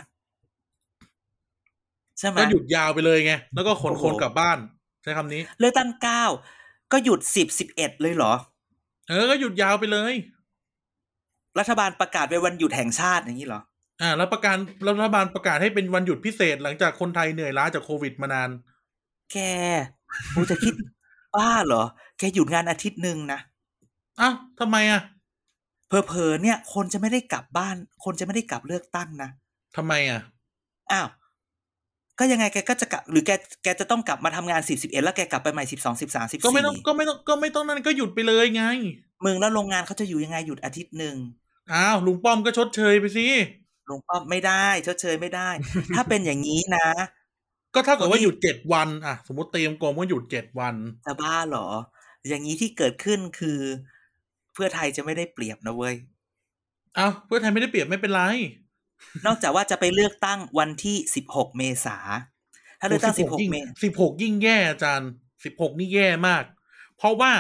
[2.18, 6.24] ใช่ไหมก็หยุดยาวไปเลยไง แล้วก็ขนโอ้โหคนกลับบ้านใช้คำนี้ เลือกตั้งเก้า
[6.92, 8.34] ก็หยุดสิบสิบเอ็ดเลยเหรอ
[9.08, 10.14] เออ ก็หยุดยาวไปเลย
[11.58, 13.62] รัฐบาลประกาศเป็นวันหยุดแห่งชาติอย่างนี้เหรอ
[14.00, 18.50] อ่า แล้วประกาศรัฐบาลประกาศให้เป็นวันหยุดพิเศษหลังจากคนไทยเหนื่อยล้าจากโควิดมานาน
[19.32, 19.38] แก
[20.34, 20.74] กูจะคิด
[21.36, 21.84] บ้าเหรอ
[22.18, 23.40] แกหยุดงานอาทิตย์หนึ่งนะ
[24.20, 25.02] อ้าวทำไมอะ
[25.88, 29.30] เพอเพอๆเนี่ย คนจะไม่ได้กลับบ้าน คนจะไม่ได้กลับเลือกตั้งนะ
[29.76, 30.20] ทำไมอะ
[30.92, 31.08] อ้าว
[32.18, 33.30] ก็ยังไงแกก็จะกลับหรือแก
[33.62, 38.64] แกจะต้องกลับมาทำงานสิบสิบเอ็ดแล้วแกกลับไปใหม่สิบสองสิบสามสิบก็ไม่สี่ต้องก็ไม่ต้องก็ไม่ต้องนั่นก็หยุดไปเลยไง
[39.24, 41.16] มึงแล้วโรงงานเขาจะอยู่ยังไงหยุดอาทิตย์หนึ่ง
[41.72, 43.26] อ้าวลุงป้อมก็ชดเชยไปสิ
[43.88, 45.48] ลุงป้อมไม่ได้ชดเชยไม่ได้
[45.94, 46.88] ถ้าเป็นอย่างนี้นะ
[47.74, 50.74] ก็เท่ากับว่าคนที่หยุดเจ็ดวันอะ สมมติเตรียมกรมว่าหยุดเจ็ดวัน
[51.06, 51.66] จะบ้าเหรอ
[52.28, 53.58] อย่างนี้ที่เกิดขึ้นคือ
[54.54, 55.94] เพื่อไทยจะไม่ได้เปรียบนะเว้ย
[56.96, 58.22] เอ้าเพื่อไทยไม่ได้เปรียบไม่เป็นไร
[59.26, 61.98] นอกจากว่าจะไปเลือกตั้งวันที่สิบหกเมษา
[62.80, 65.10] ถ้าเลือกตั้งสิบหกยิ่งเมสิบหกยิ่งแย่อาจารย์
[65.44, 66.44] สิบหกนี่แย่มาก
[66.98, 67.32] เพราะว่า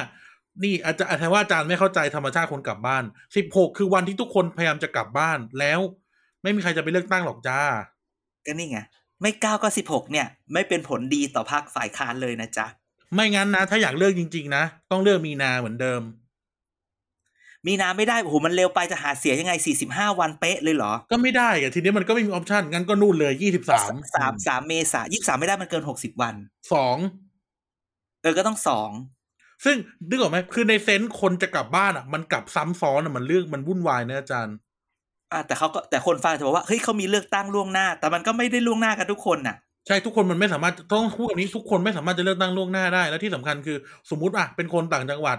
[0.62, 3.04] นี่อาจารย์อาจารย์ว่าอาจารย์ไม่เข้าใจธรรมชาติคนกลับบ้าน
[3.36, 5.80] สิบหกคือวันที่ทุกคนพยายามจะกลับบ้านแล้ว
[6.42, 7.60] ไม่มีใครจะไปเลือกตั้งหรอกจ้า
[8.46, 8.78] ก็นี่ไง
[9.22, 12.66] ไม่เก้าก็สิบหกเนี่ย ไม่เป็นผลดีต่อพรรคฝ่ายค้านเลยนะจ๊ะ
[13.14, 16.00] ไม่งั้นนะ ถ้าอยากเลือกจริง ๆ นะ ต้องเลือกมีนาเหมือนเดิม
[17.66, 26.34] มีนาไม่ได้โอ้โหมันเร็วไปจะหาเสียงยังไงสี่สิบห้าวันเป๊ะเลยเหรอ ก็ไม่ได้อะทีนี้มันก็ไม่มีออปชันงั้นก็นู่นเลยยี่สิบสามสามสามเมษายี่สามไม่ได้มันเกินหกสิบวัน
[26.72, 26.96] สอง
[28.22, 28.90] เออก็ต้องสอง
[29.64, 29.76] ซึ่ง
[30.08, 34.56] นึกออกไหมคือในเซนส์คนจะกลับบ้านอะ มันกลับซ้ำซ้อนอะมันเรื่องมันวุ่นวายนะอาจารย์
[35.32, 43.76] อะแต่เขาก็แต่คนฟังจะบอกว่าเฮ้ยเขามีเลือกตั้งล่วงหน้า แต่มันก็ไม่ได้ล่วงหน้ากันทุกคนน่ะใช่ทุกคนมันไม่สามารถต้องพูดแบบนี้ทุกคนไม่สามารถจะเลือกตั้งล่วงหน้าได้ แล้วที่สำคัญคือ
[44.10, 45.38] สมมุติอะเป็นคนต่างจังหวัด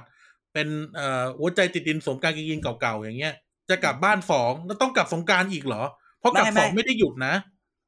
[0.57, 3.35] เป็นเอ่อหัวใจติดดินสมการกินเก่าๆอย่างเงี้ย
[3.69, 5.83] จะกลับบ้านสองแล้วต้องกลับสงกรารอีกเหรอ
[6.19, 7.33] เพราะกลับไม่สองไม่ไม่ได้หยุดนะ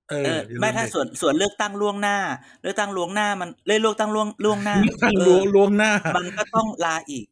[0.09, 2.17] เออเอออย่ลืไม่ถ้าดิส่วนส่วนเลือกตั้งล่วงหน้า
[2.61, 7.25] เลือกตั้งล่วงหน้ามันเลือกเลือกตั้งล่วงล่วงหน้าเลือกตั้งเอล่วองล่วงหน้า มันก็ต้องลาอีก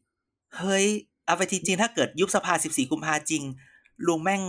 [0.58, 0.86] เฮ้ย
[1.26, 3.42] เอาไปจริงๆถ้าเกิดยุบสภาสิบสี่กุมภาจริง
[4.06, 4.42] ลุงแม่ง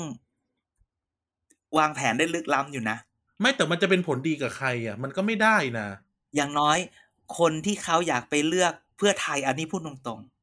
[1.78, 2.98] วางแผนได้ลึกล้ำอยู่นะ
[3.42, 5.88] ไม่แต่มันจะเป็นผลดีกับใคร อะ มันก็ไม่ได้นะ
[6.36, 6.78] อย่างน้อย
[7.40, 10.39] คนที่เขาอยากไปเลือกเพื่อไทยอันนี้พูดตรงๆ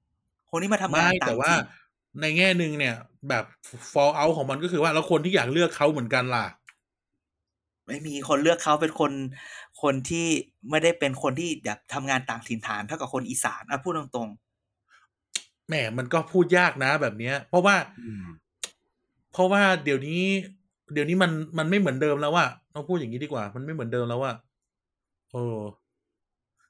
[0.51, 1.67] คนที่มาทำงานไม่ต่าแต่งว่าถิ่น
[2.21, 2.95] ในแง่หนึ่งเนี่ย
[3.29, 3.45] แบบ
[3.93, 6.47] fall out ของมันก็คือว่าแล้วคนที่อยากเลือกเขาเหมือนกันล่ะ
[7.87, 9.13] ไม่มีคนเลือกเขาเป็นคน
[9.83, 10.27] คนที่
[10.71, 14.31] ไม่ได้เป็นคนที่อยากทำงานต่างถิ่นฐานเท่ากับคนอีสานอะพูดตรง
[15.69, 18.25] แหมมันก็พูดยากนะแบบเนี้ย เพราะว่าอืม
[19.33, 20.23] เพราะว่าเดี๋ยวนี้
[20.93, 24.33] เดี๋ยวนี้มันมันไม่เหมือนเดิมแล้วว่าต้องพูดอย่างนี้ดีกว่า มันไม่เหมือนเดิมแล้วว่า
[25.31, 25.43] โอ้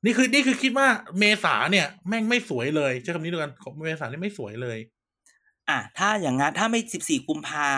[0.06, 0.88] นี่คือนี่คือคิดว่า
[1.18, 7.70] เมษาเนี่ย แม่งไม่สวยเลยใช้คำนี้ด้วยกันของเมษานี่ไม่สวยเลยๆอะถ้าอย่างงั้นถ้าไม่สิบสี่กุมภา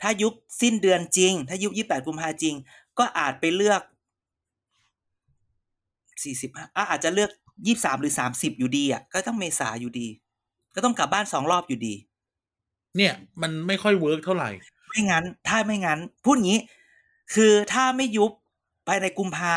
[0.00, 2.54] ถ้ายุบสิ้นเดือนจริง ถ้ายุบยี่แปดกุมภาจริง
[2.98, 3.82] ก็อาจไปเลือก
[6.24, 7.30] สี่สิบอะอาจจะเลือก
[7.66, 10.08] ยี่สามหรือสามสิบอยู่ดีอะก็ต้องเมษาอยู่ดี
[10.74, 11.94] ก็ต้องกลับบ้านสองรอบอยู่ดี
[12.96, 14.50] เนี่ย มันไม่ค่อยเวิร์กเท่าไหร่
[14.88, 16.60] ไม่งั้น ถ้าไม่งั้น พูดงี้
[17.34, 18.30] คือถ้าไม่ยุบ
[18.86, 19.56] ภายในกุมภา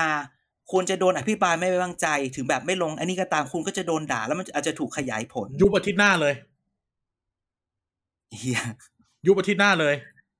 [0.71, 6.33] ควรจะโดนอภิปรายไม่ไว้วางใจ ถึงแบบไม่ลง อันนี้ก็ตามคุณก็จะโดนด่า แล้วมันอาจจะถูกขยายผล ยุบอาทิตย์หน้าเลย
[8.39, 8.61] เฮีย
[9.27, 9.95] ยุบอาทิตย์หน้าเลย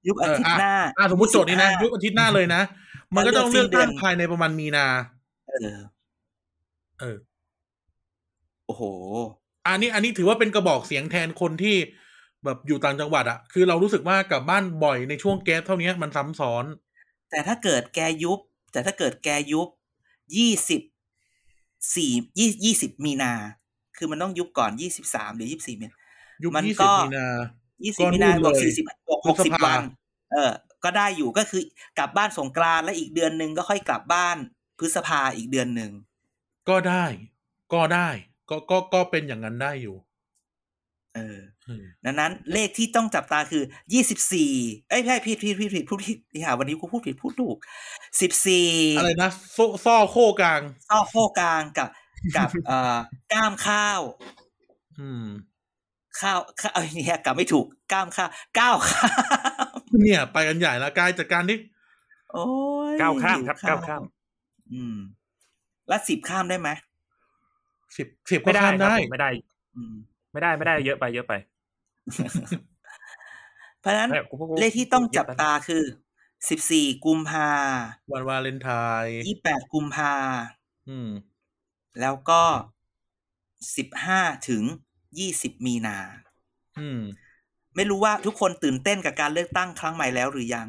[0.07, 2.61] ยุบอาทิตย์หน้าอ่าสมมติโจทย์นี้นะ25ยุบอาทิตย์หน้าเลยนะ
[3.15, 4.87] มันก็ต้องเลือกตั้งเลือกสิ้นเดือนภายในประมาณมีนา
[5.49, 5.77] เออ
[6.99, 7.17] เออ
[8.65, 8.83] โอ้โห
[9.67, 11.75] อันนี้ อันนี้ถือว่าเป็นกระบอกเสียงแทนคนที่
[12.45, 16.65] แบบอยู่ต่างจังหวัดอะคือเรารู้สึกว่ากลับบ้านบ่อยในช่วงแก๊สเท่านี้มันซ้ำซ้อน
[17.29, 18.39] แต่ถ้าเกิดแกยุบ
[18.71, 19.67] แต่ถ้าเกิดแกยุบ
[20.37, 20.81] ยี่สิบ
[21.95, 23.33] สี่ยี่ยี่สิบมีนา
[23.97, 25.97] คือมันต้องยุบก่อนยี่สิบสามหรือยี่สิบสี่มีนา
[26.43, 27.25] ยุบมันยี่ก็สิบมีนา
[27.83, 29.79] ยี่สิก็บมีนานู่นบวกเลยสี่สิบบวกพฤหกษสิบภาวัน
[30.31, 30.51] เออ
[30.83, 31.61] ก็ได้อยู่ก็คือ
[31.99, 34.37] กลับบ้านสงกรานต์และอีกเดือนหนึ่งก็ค่อยกลับบ้าน
[34.79, 35.91] พฤษภาอีกเดือนหนึ่ง
[36.69, 37.05] ก็ได้
[37.73, 38.09] ก็ได้
[38.49, 39.95] ก็ก็ก็เป็นอย่างนั้นได้อยู่
[41.15, 44.52] เออเออดังนั้นเลขที่ต้องจับตาคือยี่สิบสี่
[44.89, 47.58] เอ้ยไม่ใช่ผิดผิดผิดผิดพูดผิดนี่หาวันนี้กูพูดผิดพูดถูก
[48.21, 51.89] สิบสี่อะไรนะโซ่ซ่อโค้กลางซ่อโคกลางกับ
[52.38, 52.97] กับเอ่อ
[53.34, 54.02] ก้ามข้าว
[55.00, 55.26] อืม
[56.19, 59.12] ข้าวข้าวเอ้ยเนี่ยกลับไม่ถูกก้ามข้าวก้าวข้าม
[60.02, 61.58] เนี่ย ไปกันใหญ่แล้วกายจัดการที่
[62.34, 62.45] โอ้
[62.91, 64.02] ยก้าวข้ามครับหิก้าวข้าม
[64.74, 64.97] อืม
[65.88, 66.69] แล้วสิบข้ามได้ไหม
[67.97, 69.30] สิบสิบก็ไม่ได้ข้ามครับได้ผมไม่ได้
[69.76, 69.95] อืม
[70.31, 71.33] ไม่ได้ไม่ได้เยอะไปเยอะไป
[73.79, 75.83] เพราะฉะนั้นไม่กูกูเลขที่ต้องจับเยะไปตาคือ
[76.49, 77.49] สิบสี่กุมภา
[78.11, 78.69] วันวาเลนไท
[79.03, 80.13] น์ยี่แปดกุมภา
[80.89, 81.09] อืม
[82.01, 82.43] แล้วก็
[83.77, 84.63] สิบห้าถึง
[85.19, 85.97] ยี่สิบมีนา
[86.79, 87.01] อืม
[87.75, 90.67] ไม่รู้ว่าทุกคนตื่นเต้นกับการเลือกตั้งครั้งใหม่แล้วหรือยัง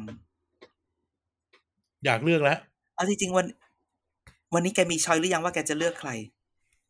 [2.05, 2.57] อยากเลือกแล้ว
[2.95, 3.45] เอาจริงๆวัน
[4.53, 6.11] วันนี้แกมีชอยหรือยังว่าแกจะเลือกใคร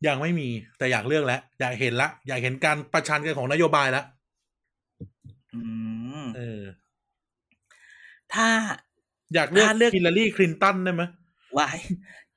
[0.06, 4.04] ยังไม่มีแต่อยากเลือกแล้วอยากเห็นละ อยากเห็นการประชันกันของนโยบายแล้ว
[5.54, 5.60] อื
[6.22, 6.62] มเออ
[8.34, 8.48] ถ้า
[9.34, 11.02] อยากเลือกถ้าเลือกฮิลลารีคลินตันได้ไหม
[11.58, 11.78] วาย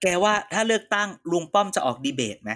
[0.02, 2.52] แกว่าถ้าเลือกตั้งลุงป้อมจะออกดีเบตไหม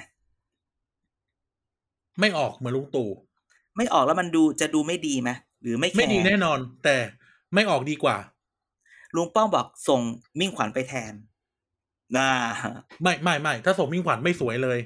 [2.19, 3.09] ไม่ออกเหมือนลุงตู่
[3.77, 5.29] ไม่ออกแล้วมันดูจะดูไม่ดีไหม
[5.61, 6.95] หรือไม่แคร์ไม่ดีแน่นอน แต่
[7.53, 8.17] ไม่ออกดีกว่า
[9.15, 10.01] ลุงป้อมบอกส่ง
[10.39, 11.13] มิ่งขวัญไปแทน
[12.17, 12.29] น่า
[13.03, 14.79] ไม่ไม่ไม่ถ้าส่งมิ่งขวัญไม่สวยเลย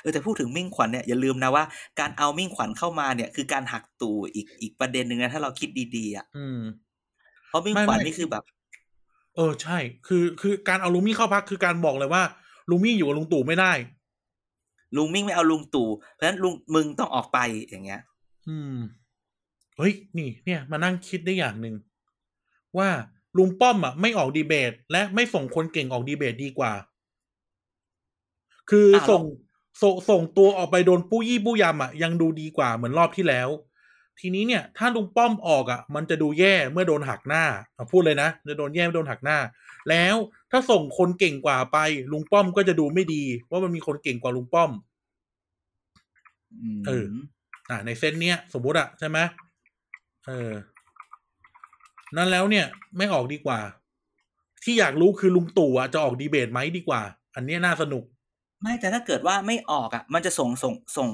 [0.00, 1.64] เออแต่พูดถึงมิ่งขวัญเนี่ยอย่าลืมนะว่า
[2.00, 6.60] การเอามิ่งขวัญเข้ามาเนี่ย คือการหักตู่อีกอีกประเด็นหนึ่งนะถ้าเราคิดดีๆอะอืม
[7.48, 8.44] เพราะมิ่งไม่ขวัญไม่นี่คือแบบ
[9.36, 12.22] เออใช่ คือคือการเอาลุงมี่เข้าพักคือการบอกเลยว่า
[12.70, 13.72] ลุงมี่อยู่กับลุงตู่ไม่ได้
[14.96, 18.00] ลุงมิ่งไม่เอาลุงตู่เพราะฉะนั้นลุงมึงต้องออกไปอย่างเงี้ย
[18.48, 18.76] อืม
[19.76, 21.74] เฮ้ยนี่ เนี่ย มานั่งคิดได้อย่างหนึ่ง
[22.78, 22.88] ว่า
[23.38, 26.72] ลุงป้อมอะไม่ออกดีเบต และไม่ส่งคนเก่งออกดีเบตดีกว่า
[28.70, 29.22] คือส่ง
[29.82, 33.48] ส่งส่งตัวออกไปโดนปู้ยี่ปู้ยำอะยังดูดีกว่าเหมือนรอบที่แล้ว
[34.20, 37.44] ทีนี้เนี่ย ถ้าลุงป้อมออกอะ มันจะดูแย่เมื่อโดนหักหน้า
[37.76, 39.38] อะพูดเลยนะจะโดนแย่เมื่อโดนหักหน้า
[39.90, 40.16] แล้ว
[40.50, 41.78] ถ้าส่งคนเก่งกว่าไป
[42.12, 44.70] ลุงป้อมก็จะดูไม่ดี ว่ามันมีคนเก่งกว่าลุงป้อม
[46.78, 47.04] มเออ
[47.70, 49.18] อ่า ในเส้นเนี้ยสมมุติอะใช่ไหม
[50.26, 50.52] เออ
[52.16, 53.60] นั่นแล้วเนี่ยไม่ออกดีกว่า
[54.64, 57.02] ที่อยากรู้คือลุงตู่อะจะออกดีเบตไหมดีกว่า
[57.34, 58.04] อันเนี้ยน่าสนุก
[58.62, 61.08] ไม่แต่ถ้าเกิดว่าไม่ออกอะ มันจะส่งส่งส่ง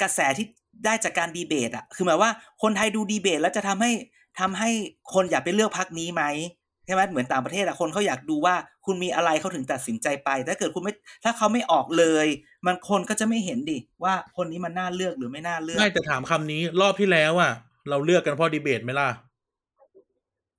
[0.00, 0.46] กระแสที่
[0.84, 2.30] ได้จากการดีเบต อะ คือหมายว่า
[2.62, 3.90] คนไทยดูดีเบต แล้วจะทำให้
[4.40, 4.70] ทำให้
[5.14, 6.22] คนอยากไปเลือกพักนี้ไหม
[6.86, 8.54] ใช่ไหมเหมือนต่างประเทศอะคนเขาอยากดูว่า
[8.86, 10.92] คุณมีอะไรเขาถึงตัดสินใจไปถ้าเกิดคุณไม่
[11.24, 12.26] ถ้าเขาไม่ออกเลย
[12.66, 17.52] มันคนก็จะไม่เห็นดิว่าคนนี้มันน่าเลือกหรือไม่น่าเลือกไม่แต่ถามคำนี้ รอบที่แล้วอะ
[17.90, 19.08] เราเลือกกันเพราะดีเบตไหมล่ะ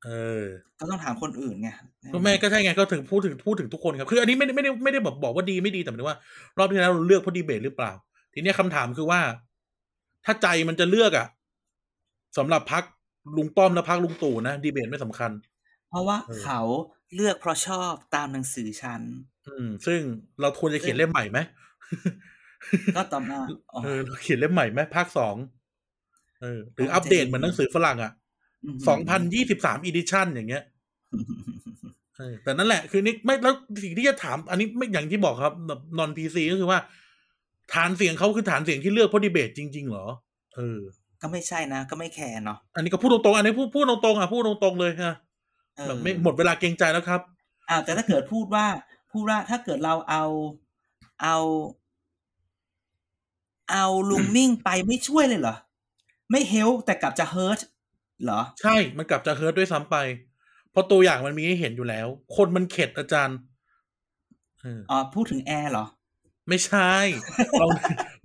[0.05, 0.09] เอ
[0.41, 0.43] อ
[0.79, 1.69] ก็ต้องถามคนอื่นไง
[2.13, 6.17] ก็ไม่ก็ใช่ไงก็ถึงพูดถึงพูดถึงทุกคนครับ คืออันนี้ไม่ได้ไม่ได้ไม่ได้แบบบอกว่าดีไม่ดีแต่หมายถึงว่า
[6.57, 7.91] รอบที่แล้วเราเลือกเพราะดีเบตหรือเปล่า
[8.33, 9.21] ทีเนี้ยคำถามคือว่า
[10.25, 11.27] ถ้าใจมันจะเลือกอะ
[12.37, 12.83] สำหรับพรรค
[13.37, 15.31] ลุงป้อมและพรรคลุงตู่นะดีเบตไม่สำคัญ
[15.89, 16.61] เพราะว่าเออเขา
[17.15, 19.01] เลือกเพราะชอบตามหนังสือฉัน
[19.47, 20.01] อืม ซึ่ง
[20.41, 21.39] เราควรจะเขียนเล่มใหม่ไหม
[22.95, 23.39] ก็ต่อมา
[23.73, 25.35] อ๋อเออเราเขียนเล่มใหม่ไหมภาคสอง
[26.41, 28.18] เออหรืออัปเดตเหมือนหนังสือฝรั่งอะม
[28.87, 30.63] สองพันยี่สิบสาม edition อย่างเงี้ย
[32.17, 36.79] เออแต่นั่นแหละคือนี่ไม่แล้วสิ่งที่จะถาม อันนี้ไม่อย่างที่บอกครับแบบ non-PC ก็คือว่า
[37.73, 40.05] ฐานเสียงเขาคือฐานเสียงที่เลือกเพราะดีเบตจริง ๆ เหรอ
[40.55, 40.79] เออ
[41.21, 45.15] ก็ไม่ใช่นะ ก็ไม่แคร์เนาะอันนี้ก็พูดตรงๆอันนี้พูดพูดตรงๆอะพูดตรงๆเลยฮะ
[45.75, 47.21] เออแบบไม่หมดเวลาเกรงใจแล้วครับ
[47.69, 48.65] อ้าวแต่ถ้าเกิดพูดว่า
[49.11, 50.23] พูดว่าถ้าเกิดเราเอา
[51.21, 51.37] เอา
[53.71, 55.55] เอาลุงมิ่งไปไม่ช่วยเลยเหรอ
[56.31, 57.59] ไม่ help แต่กลับจะ hurt
[58.23, 59.97] เหรอ ใช่มันกลับจะ hurt ด้วยซ้ำไป
[60.71, 63.37] เพราะตัวอย่างมันมีให้เห็นอยู่แล้ว คนมันเข็ดอาจารย์
[64.61, 65.85] เอออ๋อพูดถึงแอร์เหรอ
[66.49, 66.91] ไม่ใช่
[67.59, 67.67] เรา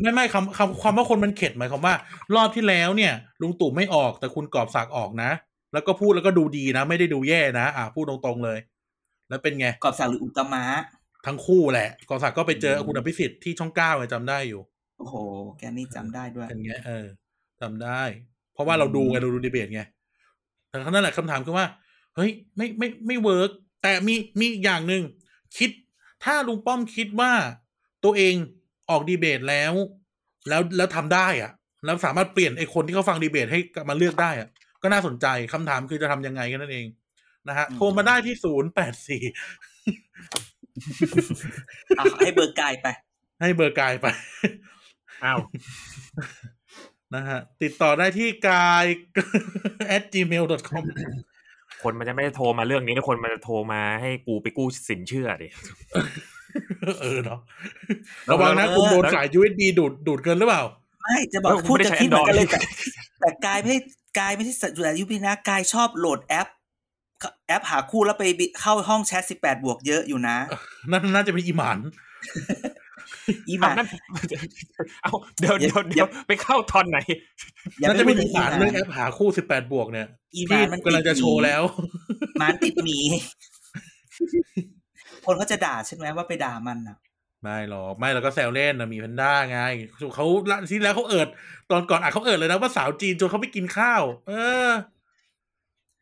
[0.00, 1.94] ไม่ไม่คำคำความว่าคนมันเข็ดหมายความว่า
[2.34, 5.30] รอบที่แล้วเนี่ย ลุงตู่ไม่ออกแต่คุณกอบศักดิ์ออกนะ
[5.72, 8.58] แล้วก็พูดแล้วก็ดูดีนะ ไม่ได้ดูแย่นะ อ่าพูดตรงๆเลย
[9.28, 10.64] แล้วเป็นไงกอบสักดิ์หรืออุตตมะ
[11.26, 14.62] ทั้งคู่แหละกอบศักดิ์ก็ไปเจออืมคุณอภิสิทธิ์ที่ช่องเก้าไงจำได้อยู่
[14.98, 15.14] โอ้โห
[15.58, 17.06] แกนี่จำได้ด้วยเป็นไงเออ
[17.60, 18.02] จำได้
[18.54, 19.82] เพราะว่าเราดูไงเราดูดีเบตไง
[20.68, 21.66] แต่นั่นแหละคำถามคือว่า
[22.16, 23.50] เฮ้ย ไม่ไม่ไม่ work
[23.82, 25.02] แต่มีมีอีกอย่างหนึ่ง
[25.56, 25.70] คิด
[26.24, 27.32] ถ้าลุงป้อมคิดว่า
[28.04, 28.34] ตัวเอง
[28.90, 29.72] ออกดีเบตแล้ว
[30.48, 31.52] แล้วแล้วทำได้อะ
[31.84, 34.48] แล้วสามารถเปลี่ยนไอ้คนที่เขาฟังดีเบตให้กลับมาเลือกได้อะ
[34.82, 36.86] ก็น่าสนใจคำถามคือจะทำยังไงกันนั่นเอง
[37.48, 39.22] นะฮะอืมโทรมาได้ที่ศูนย์แปดสี่
[41.96, 42.86] เอาให้เบอร์กายไป
[43.40, 44.06] ให้เบอร์กายไป
[45.24, 45.38] อ้าว
[47.14, 48.84] นะฮะ ติดต่อได้ที่กาย
[49.96, 50.84] at gmail com
[51.82, 55.48] คนมันจะไม่ได้โทรมาเรื่องนี้นะคนมันจะโทรมาให้กูไปกู้สินเชื่อดิ
[57.00, 57.40] เออเนาะ
[58.30, 60.62] ระวังนะเออคุณโดนสาย USB ดูดดูดเกินหรือเปล่า
[61.02, 62.58] ไม่จะบอกเออผมพูดไม่ได้จะใช้คิดเหมือนกันเลย Android แต่
[63.20, 63.78] แต่กายไม่ใช่
[64.18, 66.48] กายไม่ใช่สัตว์อยู่ยุพินะกายชอบโหลดแอป
[67.48, 70.36] แอปหาคู่แล้วไปบิเข้าห้องแชทสิบแปดบวกเยอะอยู่นะ
[70.90, 71.78] นั่นน่าจะเป็นอีหมัน
[73.48, 73.86] อีหเอามานั่น
[75.02, 76.98] เอาเดี๋ยวอย่าเดี๋ยวอย่าเดี๋ยวไปเข้าตอนไหน
[77.80, 81.62] อย่าน่าไปจะพูเป็ดนถึอีงหอีมันหมาเรื่องแอปหาคู่18บวกเนี่ยอีหที่มามันกำลังจะโชว์แล้ว
[82.38, 82.98] หมานติดหมี
[85.24, 86.96] คนเขาจะด่าใช่ไหมว่าไปด่ามันอะ
[87.42, 89.58] ไม่หรอกไม่เราก็แซวเล่นนะมีแพนด้าไง
[90.14, 91.28] เขาละที่แล้วเขาเอิด
[91.70, 94.32] ตอนก่อนอะเขาเอิดเลยนะว่าสาวจีนจนเขาไม่กินข้าว เอ
[94.68, 94.70] อ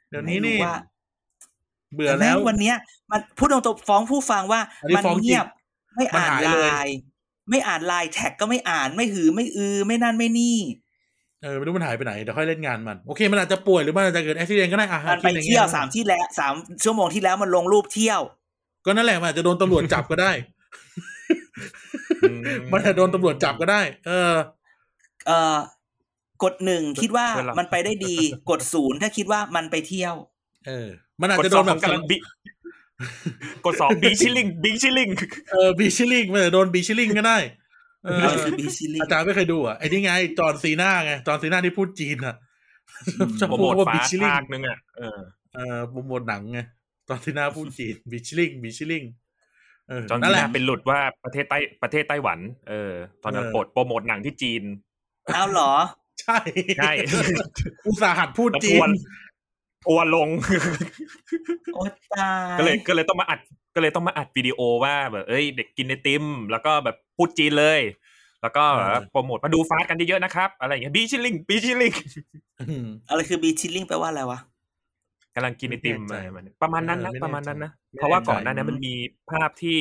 [0.08, 0.76] เดี๋ยวนี้นี่ไม่รู้ว่า
[1.94, 2.76] เบื่อแต่แล้ม่วงวันเนี้ย
[3.10, 5.46] มันพูดตรงๆฟ้องผู้ฟังว่าอันนี้มันฟ้องจริงเงียบ
[5.96, 6.96] ไม่อ่านมันหายไลเลยน์
[7.50, 10.58] ไม่อ่านไลน์แท็กก็ไม่อ่านไม่หือไม่อือ ไม่นั่นไม่นี่
[11.42, 18.20] เออไม่รู้มันหายไปไหนเดี๋ยวค่อยเล่นงานมัน โอเค มันอาจจะป่วยหรือมันอาจจะเกิดอุบิเหตุก็ได้อะมันไปคิดอางงี้เที่ยวสามที่แล้วสามชั่วโมงที่แล้วมันลงรูปเที่ยว
[18.86, 20.32] ก็นั่นแหละมันอาจจะโดนตำรวจจับก็ได้
[22.72, 24.32] มันอาจจะโดนตำรวจจับก็ได้ เออ
[25.26, 25.56] เอ่อ
[26.42, 28.16] กดหนึ่งคิดว่าเพื่อนเรามันไปได้ดี
[28.50, 30.14] กดศูนย์ถ้าคิดว่ามันไปเที่ยว
[30.66, 30.88] เออ
[31.20, 32.16] มันอาจกดจะสโดองนแบบกำลังบิ
[33.64, 35.08] กดสองบีชิลลิงบีชิลลิง
[35.50, 37.38] เออบีชิลิงมันอาจจะโดนบีชิลิงก็ได้
[38.04, 42.36] เอออะไรคือบีซิลิอาจารย์ไม่เคยดูอะไอ้นี่ไง จอร์นซีน่าไง จอร์นซีน่าที่พูดจีนอะ
[43.06, 45.18] อืมชอบโปรพูโมดทว่าฟ้าบีชิลิงภาคนึงอะเออ
[45.54, 46.60] เออโปรโมทหนังไง
[47.08, 49.02] จอร์นซีน่าพูดจีนบีชิลิงบีชิลิง
[49.88, 52.38] เออจอนนั่ซีนแหน่าละเป็นหลุดว่าประเทศใต้ประเทศไต้หวัน
[52.68, 54.62] เออ ตอนนั้นเออโปรดโปรโมทหนังที่จีน
[55.34, 55.72] เอาเหรอ
[56.22, 56.38] ใช่
[56.78, 56.92] ใช่
[57.86, 60.28] อุตส่าห์หัดพูดจีนแล้วทันวร์ทัวร์ลง
[61.74, 63.40] โอ้ตายก็เลยก็เลยต้องมาอัด
[63.74, 67.80] ก็เลยต้องมาอัดวิดีโอว่าแบบเอ้ยเด็กกินไอติม แล้วก็แบบพูดจีนเลย
[68.42, 71.92] แล้วก็แบบว่าโปรโมทมาดู Fast กันเยอะๆนะครับ อะไรอย่างเงี้ย bing chilling bing chilling
[72.68, 74.38] อืมอะไรคือ bing chilling แปลว่าอะไรวะ
[75.34, 78.94] กำลังกินไอติมไม่อะไรแน่ใจมันประมาณนั้นนะเออไม่แน่ประมาณนั้นนะใจเพราะว่าไม่แน่ใจก่อนหน้านั้นมันมี
[79.30, 79.78] ภาพที่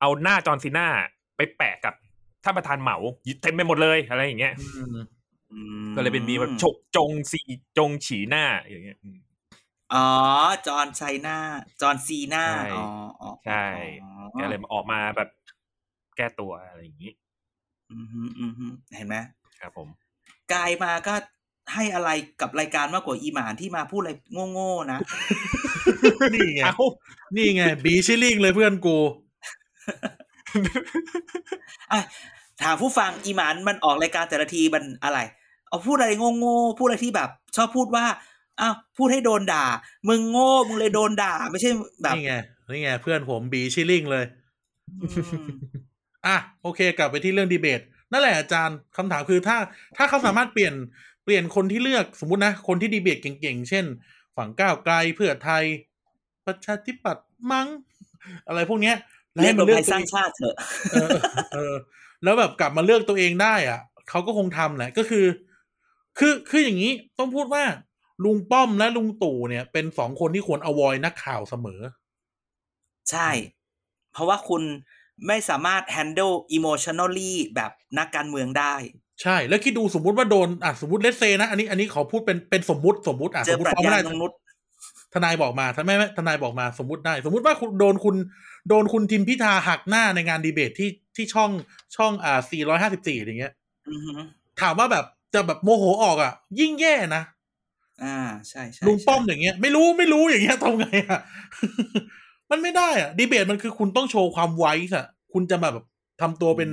[0.00, 0.86] เอาหน้าจอห์นซีน่า
[1.36, 1.94] ไปแปะกับ
[2.44, 2.96] ท่านประธานเหมา
[3.42, 4.96] เต็มไปหมดเลยอะไรอย่างเงี้ยอืม
[5.52, 7.40] อืมก็เลยเป็นมีแบบฉกจงสี
[7.78, 8.98] จงฉีหน้าอย่างเงี้ย
[9.94, 10.08] อืมอ๋อ
[10.66, 11.36] จอห์นไซน่า
[11.80, 12.86] จอห์นซีน่าใช่อ๋อ
[13.22, 13.64] อ๋อ ใช่
[14.02, 15.28] อ๋อก็เลยมาออกมาแบบ
[16.16, 17.12] แก้ตัวอะไรอย่างงี้
[17.92, 19.16] อืมฮึอืมฮึเห็นไหม
[19.60, 19.88] ครับผม
[20.52, 21.14] กายมาก็
[21.74, 24.12] ให้อะไรกับรายการมากกว่าอีหมานที่มาพูดอะไร
[24.52, 24.98] โง่ๆนะ
[26.34, 26.76] นี่ไงเอ้า
[27.36, 28.98] นี่ไง บีชิลลิงเลยเพื่อนกู
[31.92, 32.00] อะ
[32.62, 35.18] ถามผู้ฟังอีหมานมันออกรายการแต่ละทีมันอะไร
[35.68, 36.08] เอาพูดอะไร
[36.40, 38.04] โง่ๆ พูดอะไรที่แบบ ชอบพูดว่า
[38.60, 39.64] อ้าวพูดให้โดนด่า
[40.08, 41.70] มึงโง่มึงเลยโดนด่า ไม่ใช่
[42.02, 42.34] แบบนี่ไง
[42.68, 44.24] นี่ไงเพื่อนผมบีชิลลิงเลย
[44.88, 45.52] อืม
[46.26, 47.80] อะโอเค กลับไปที่เรื่องดีเบต
[48.12, 49.56] นั่นแหละอาจารย์คำถามคือถ้า
[49.96, 50.74] ถ้าเขาสามารถเปลี่ยน
[51.24, 53.84] เปลี่ยนคนที่เลือกสมมุตินะ คนที่ดีเบตเก่งๆ เช่น
[54.36, 55.64] ฝั่งก้าวไกลเพื่อไทย
[56.46, 57.68] ประชาธิปัตย์มั้ง
[58.48, 58.96] อะไรพวกเนี้ย
[59.32, 60.56] แล้วเรียให้กมัรวนมเลือไทกยตัวสร้างเองชาติเถอะ
[60.92, 61.10] เออ
[61.54, 61.74] เออ
[62.22, 65.26] แล้วแบบกลับมาเลือกตัวเองได้อะเขาก็คงทำแหละก็คือ
[66.18, 67.64] คือคืออย่างนี้ต้องพูดว่า
[68.24, 71.80] ลุงป้อมและลุงตู่เนี่ย เป็นสองคนที่ควรอวอยนักข่าวเสมอ
[73.10, 73.28] ใช่
[74.12, 74.62] เพราะว่าคุณ
[75.26, 78.74] ไม่สามารถ handle emotionally แบบนักการเมืองได้
[79.22, 84.32] ใช่ แล้วคิดดูสมมุติว่าโดนอะสมมติเลสเซนะ อันนี้อันนี้ขอพูดเป็นเป็นสมมุติสมมุติอะเจสอมมติปรัชฟ้องไม่ญาได้ตรงนุษ
[85.14, 88.16] ทนายบอกมาทำไมไม่ทนายบอกมาสมมติได้ สมมติว่าคุณโดนคุณ
[88.68, 91.50] โดนคุณทิมพิธาหักหน้าในงานดีเบตที่ที่ช่อง
[91.96, 92.40] ช่องอ่า
[92.82, 93.52] 454อย่างเงี้ย
[93.88, 94.12] อือฮึ
[94.60, 95.04] ถามว่าแบบ
[95.34, 97.22] จะแบบโมโหออกอะ ยิ่งแย่นะ
[98.02, 101.20] อ่าใช่ใช่ลุงป้อมใช่อย่างเงี้ย ไม่รู้ไม่รู้อย่างเงี้ยทำไงอะ
[102.50, 105.84] มันไม่ได้อะดีเบตมันคือคุณต้องโชว์ความไวส์อะ คุณจะมาแบบ
[106.22, 106.70] ทำตัวเป็น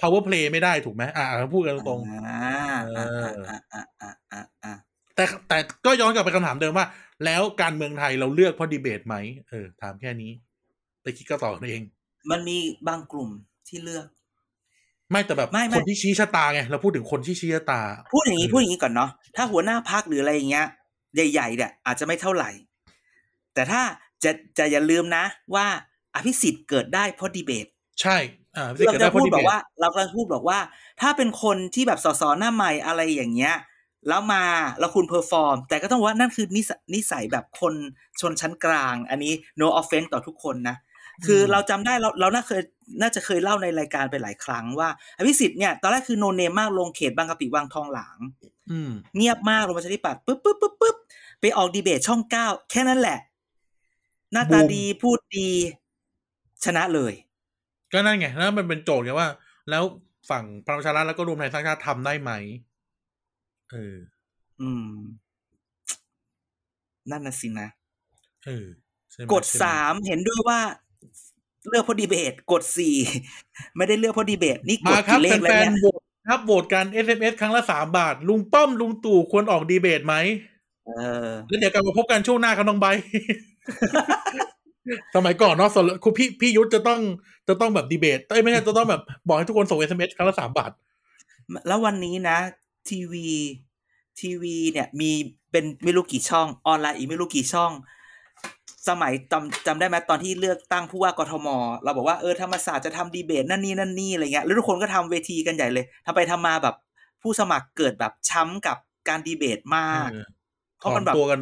[0.00, 2.40] power play ไม่ได้ถูกไหมอ่าพูดกันตรงอ่า
[2.94, 6.86] เออ่าออ่าอ่าอ่าอ่าอ่าๆแต่แต่ก็ย้อนกลับไปคำถามเดิมว่า
[7.24, 9.16] แล้วการเมืองไทยเราเลือกเพราะดีเบตไหม
[9.48, 10.30] เออ ถามแค่นี้
[11.02, 11.82] ไปคิดก็ต่อกันเอง
[12.30, 13.30] มันมีบางกลุ่ม
[13.68, 14.06] ที่เลือก
[15.12, 17.80] ไม่แต่แบบไม่ไม่คนที่ชี้ชะตาไงเราพูดถึงคนที่ชี้ชะตา
[18.12, 20.66] พูดอย่างนี้เออพูดอย่างนี้ก่อนเนาะถ้าหัวหน้าพักหรืออะไรอย่างเงี้ย
[21.14, 22.50] ใหญ่ๆเนี่ยอาจจะไม่เท่าไหร่
[23.54, 23.82] แต่ถ้า
[24.24, 25.66] จะจะอย่าลืมนะ ว่า
[26.14, 27.66] อภิสิทธิ์เกิดได้เพราะดีเบต
[28.00, 28.16] ใช่
[28.56, 30.58] อ่าคือเรากิจะเพราพูดดีบเบอกตว่า เรากำลังพูดบอกว่า
[31.00, 33.56] ถ้าเป็นคนที่แบบสสหน้าใหม่อะไรอย่างเงี้ย
[34.08, 34.44] แล้วมา
[34.80, 37.74] แล้วคุณ perform แต่ก็ต้องว่านั่นคือนิสยนิสัยแบบคน
[38.20, 40.76] ชนชั้นกลาง อันนี้ no offense ต่อทุกคนนะ
[41.26, 42.62] คือเราจำได้เราเราน่าเคย
[43.00, 48.18] น่าจะเคยเล่าในรายการไปหลายครั้งว่าอภิสิทธิ์เนี่ยตอนแรกคือ no name มากลงเขตบางกะปิวังทองหลาง
[48.70, 50.96] อืมเงียบมากลงประชาธิปัตย์ปุ๊บปุ๊บปุ๊บปุ๊บ
[51.40, 53.18] ไปออกดีเบตช่องเก้าแค่นั้นแหละ
[54.32, 55.48] หน้าตาบูมดีพูดดี
[56.64, 57.12] ชนะเลย
[57.92, 59.28] ก็นั่นไงแล้วมันเป็นโจทย์ไงว่า
[59.70, 59.82] แล้ว
[60.30, 62.32] ฝั่งพลังประชารัฐแล้วก็รวมไทยสร้างชาติทำได้ไหม
[63.70, 63.96] เออ
[64.60, 64.88] อืม
[67.10, 67.68] นั่นน่ะสินะ
[68.46, 68.66] เออ
[69.10, 70.60] ใช่ไหกดใช่ไหสามเห็นด้วยว่า
[71.68, 72.96] เลือกเพราะดีเบตกดสี่
[73.76, 80.14] ไม่ได้เลือกเพราะดีเบตนี่กมาดครับกี่เลขแฟแล้วนเนี่ยๆโหวตครับโหวตกัน SMS ครั้งละสามบาท ลุงป้อมลุงตู่ควรออกดีเบตไหม
[80.86, 80.90] เอ
[81.26, 82.86] อแล้วเดี๋ยวกลับมาพบกันช่วงหน้าครับน้องใบ
[85.14, 87.00] สมัยก่อนเนาะสนคุณพี่พี่ยุทธจะต้อง
[87.48, 90.70] จะต้องแบบดีเบตเอ้ยไม่ใช่จะต้องแบบบอกให้ทุกคนส่ง SMS ครั้งละสามบาท
[91.66, 92.38] แล้ววันนี้นะ
[92.90, 93.28] ทีวี
[94.20, 95.10] ทีวีเนี่ย มี
[95.50, 97.72] เป็นไม่รู้กี่ช่อง ออนไลน์อีกไม่รู้กี่ช่อง
[98.88, 101.48] สมัยจำจำได้ไหมตอนที่เลือกตั้งผู้ว่ากทม
[101.84, 106.74] เราบอกว่าเออธรรมศาสตร์จะทำดีเบตนั่นนี่นั่นนี่อะไรเงี้ยแล้วทุกคนก็ทำเวทีกันใหญ่เลยทำไปทำมาแบบ
[107.22, 108.76] ผู้สมัครเกิดแบบช้ำกับ
[109.08, 110.24] การดีเบตมากเออ
[110.78, 111.40] เพถราะอมันนแบบตัวกัน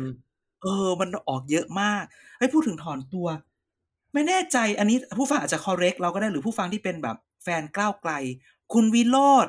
[0.63, 2.03] เออ มันออกเยอะมาก
[2.39, 3.27] เฮ้ยพูดถึงถอนตัว
[4.15, 8.13] ไม่แน่ใจ อันนี้ผู้ฟังอาจจะ correct เราก็ได้หรือผู้ฟังที่เป็นแบบแฟนก้าวไกล
[8.73, 9.47] คุณวิโรธ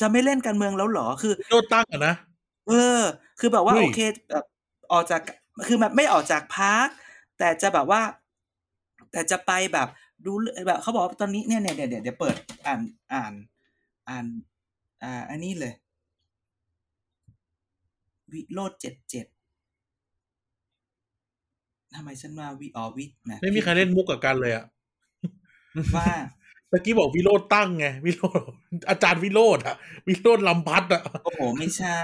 [0.00, 2.14] จะไม่เล่นการเมืองแล้วเหรอคือโดนตั้งอะนะ
[2.68, 3.00] เออ
[3.40, 4.44] คือแบบว่าเฮ้ยโอเคแบบ
[4.92, 5.22] ออกจาก
[5.66, 6.86] คือแบบไม่ออกจากพัก
[7.38, 8.02] แต่จะแบบว่า
[9.12, 9.88] แต่จะไปแบบ
[10.26, 10.32] ดู
[10.66, 12.36] แบบเขาบอกว่าตอนนี้เนี่ยเนี่ยเดี๋ยวเดี๋ยวเดี๋ยวเปิด
[12.66, 12.80] อ่าน
[13.12, 13.32] อ่าน
[14.08, 14.26] อ่าน
[15.02, 15.74] อ่า อันนี้เลย
[18.32, 19.26] วิโรดเจ็ดเจ็ด
[21.94, 24.64] ทำไมฉันมาวิออวิแหไม่มีใครเล่นมุกกับกันเลยอะ
[25.96, 26.08] ว่า
[26.68, 28.40] เมื่อกี้บอกวิโรดตั้งไงวิโรด
[28.90, 29.76] อาจารย์วิโรดอะ
[30.08, 32.00] วิโรดลำพัดอะโอ้โหไม่ใช่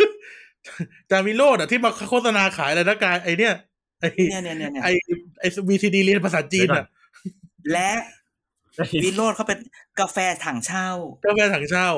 [0.00, 0.07] อา
[1.10, 3.54] จารย์วิโรดอะที่มาโฆษณาขายอะไรนะกายไอเนี่ย
[4.00, 4.88] ไอเนี่ยเนี่ยเนี่ยเนี่ยไอ
[5.40, 6.84] ไอวีซีดีเรียนภาษาจีนอะ
[7.72, 7.92] และ
[9.04, 9.58] วิโรดเขาเป็น
[10.00, 10.88] กาแฟถังเช่า
[11.24, 11.88] ก็แฟนถังเช่า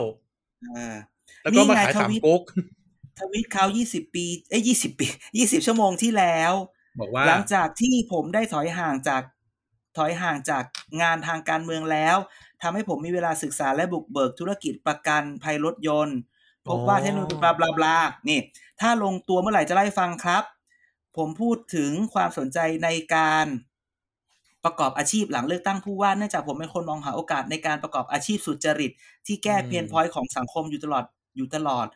[0.75, 0.97] เออ
[1.43, 2.43] แล้วก็มานี่ไงขายสามทวิตก๊ก
[3.19, 5.07] ททวิตเขายี่สิบปี เอ้ยี่สิบปี
[5.39, 6.53] ยี่สิบชั่วโมงที่แล้ว
[7.01, 9.23] บอกว่า หลังจากที่ผมได้ถอยห่างจาก
[9.97, 10.65] ถอยห่างจาก
[11.03, 12.17] งานทางการเมืองแล้ว
[12.63, 16.19] ทำให้ผมมีเวลาศึกษาและบุกเบิกธุรกิจประกันภัยรถยนต์
[16.71, 17.97] พบว่าเทคโนโลยีบลาบลาบลา
[18.29, 18.41] นี่
[18.81, 20.43] ถ้าลงตัวเมื่อไหร่จะไล่ฟังครับ
[21.17, 23.47] ผมพูดถึงความสนใจในการ
[24.65, 28.91] ประกอบอาชีพหลังเลือกตั้งผู้ว่าเนื่องจากผมเป็นคนมองหาโอกาสในการประกอบอาชีพสุจริต
[29.27, 31.05] ที่แก้อืม pain point ของสังคมอยู่ตลอด
[31.37, 31.87] อยู่ตลอด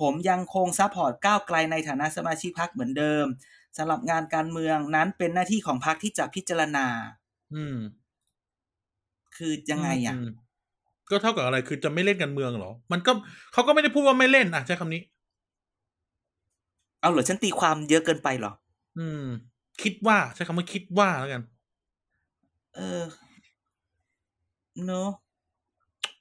[0.00, 3.26] ผมยังคง support ก้าวไกลในฐานะสมาชิกพรรคเหมือนเดิม
[3.76, 6.86] สำหรับงานการเมืองนั้นเป็นหน้าที่ของพรรคที่จะพิจารณา
[7.54, 7.76] อืม
[9.36, 10.45] คือยังไงอะม
[11.10, 13.12] ก็เท่ากับอะไรคือจะไม่เล่นการเมืองเหรอ มันก็
[13.52, 15.02] เขาก็ไม่ได้พูดว่าไม่เล่นอะใช้คำนี้
[17.00, 18.52] เอาเหรอฉันตีความเยอะเกินไปเหรอ
[18.98, 19.22] อืม
[19.82, 21.42] คิดว่าใช้คำว่าคิดว่าแล้วกัน
[22.74, 23.04] เออ
[24.84, 25.08] เนอะ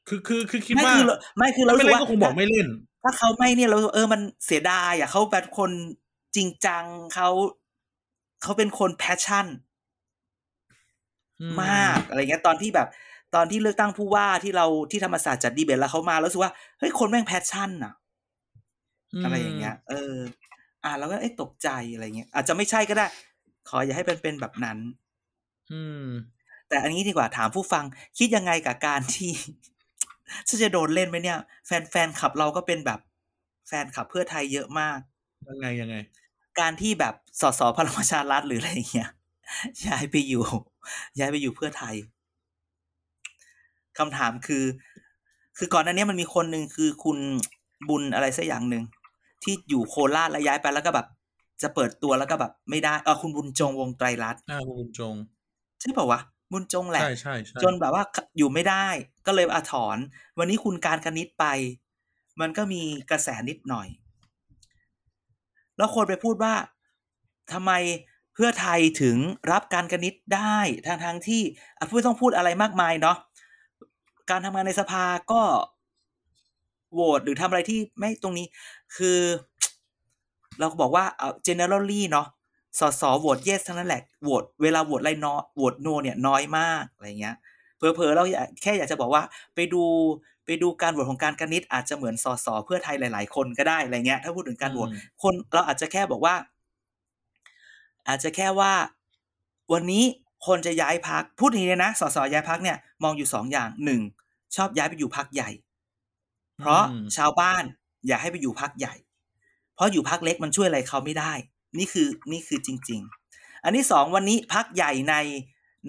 [0.08, 2.68] คือคือคือคิดไม่ว่าคือเราไม่คือเราไม่รู้สึเล่กนว่าก็คงบอกไม่เล่น
[3.04, 5.72] ถ้าเขาไม่เนี่ยเราเออมันเสียดายอะเขาเป็นคน
[6.36, 7.30] จริงจังเขา
[8.44, 9.48] เขาเป็นคนแพชชั่น
[11.40, 12.88] อืมากอะไรเงี้ยตอนที่แบบ
[13.36, 20.16] ตอนที่เลือกตั้งผู้ว่าที่เราที่ธรรมศาสตร์จัดดีเบตแล้วเขามาแล้วรู้สึกว่าเฮ้ยคนแม่ง passion อะอะไรอย่างเงี้ย เออ
[20.84, 23.08] อ่าแล้วก็เอ๊ะตกใจอะไรเงี้ยอาจจะไม่ใช่ก็ได้
[23.70, 24.78] ขออย่าให้เป็นเป็นแบบนั้น
[25.72, 26.08] อืม
[26.70, 27.84] แต่อันนี้ดีกว่าถามผู้ฟัง
[28.18, 29.32] คิดยังไงกับการที่
[30.48, 33.00] ฉันจะโดนเล่นไหมเนี่ย แฟนแฟนคลับเราก็เป็นแบบ
[33.68, 35.00] แฟนคลับเพื่อไทยเยอะมาก
[35.50, 35.96] ยังไงยังไง
[36.60, 39.10] การที่แบบสสพลังประชารัฐหรืออะไรอย่างเงี้ย
[39.88, 40.44] ย้ายไปอยู่
[41.20, 41.96] ย้ายไปอยู่เพื่อไทย
[44.00, 44.64] คำถามคือ
[45.58, 47.18] คือก่อนหน้านี้มันมีคนหนึ่งคือคุณ
[47.90, 48.84] บุญอะไรสักอย่างหนึ่ง
[49.44, 51.08] ที่อยู่โคราชแล้วย้ายไปแล้วก็แบบ
[51.62, 55.16] จะเปิดตัวแล้วก็แบบ ไม่ได้เออคุณบุญจงวงไตรรัตน์อ่าคุณบุญจง
[55.80, 56.20] ใช่เปล่าวะ
[56.52, 58.04] บุญจงแหละใช่ใช่ใช่จนแบบว่า
[58.38, 58.88] อยู่ไม่ได้
[59.26, 59.98] ก็เลยอาถอน
[60.40, 61.46] วันนี้คุณการกนิดไป
[62.42, 62.82] มันก็มี
[63.12, 63.88] กระแสนิดหน่อย
[65.78, 66.54] แล้วคนไปพูดว่า
[67.54, 67.72] ทำไม
[68.34, 69.18] เพื่อไทยถึง
[69.52, 71.42] รับการกนิดได้ทางทางๆที่
[71.78, 73.18] อะไม่ต้องพูดอะไรมากมายเนาะ
[74.30, 75.42] การทำงานในสภาก็
[76.94, 78.48] โหวตหรือทำอะไรที่ไม่ตรงนี้
[78.96, 79.20] คือ
[80.60, 82.28] เราก็บอกว่าเอา generally เนาะ
[82.80, 87.36] สสโหวต yes ทั้งนั้นแหละโหวตเวลาโหวตไรนอโหวต no เนี่ยน้อยมากอะไรเงี้ย
[87.78, 89.24] เผลอๆเราอยากแค่อยากจะบอกว่า
[89.56, 89.84] ไปดู
[90.46, 94.90] ไปดูการโหวตของการกนิษฐ์อาจจะเหมือนสสเพื่อไทยหลาย ๆ คนก็ได้อะไรเงี้ย ถ้าพูดถึงการโหวต
[95.24, 96.36] คนเราอาจจะแค่บอกว่า
[98.08, 98.74] อาจจะแค่ว่า
[99.74, 100.04] วันนี้
[100.48, 104.02] คนจะย้ายพักพูดอย่างนี้เลยนะสสย้ายพักเนี่ยมองอยู่สองอย่างหนึ่ง
[104.56, 105.50] ชอบย้ายไปอยู่พักใหญ่
[106.60, 107.64] เพราะอืมชาวบ้าน
[108.08, 108.96] อยากให้ไปอยู่พักใหญ่
[109.76, 111.34] เพราะอยู่พักเล็กมันช่วยอะไรเขาไม่ได้
[111.78, 113.02] นี่คือนี่คือจริง
[113.34, 115.16] ๆ อันที่สองวันนี้พักใหญ่ใน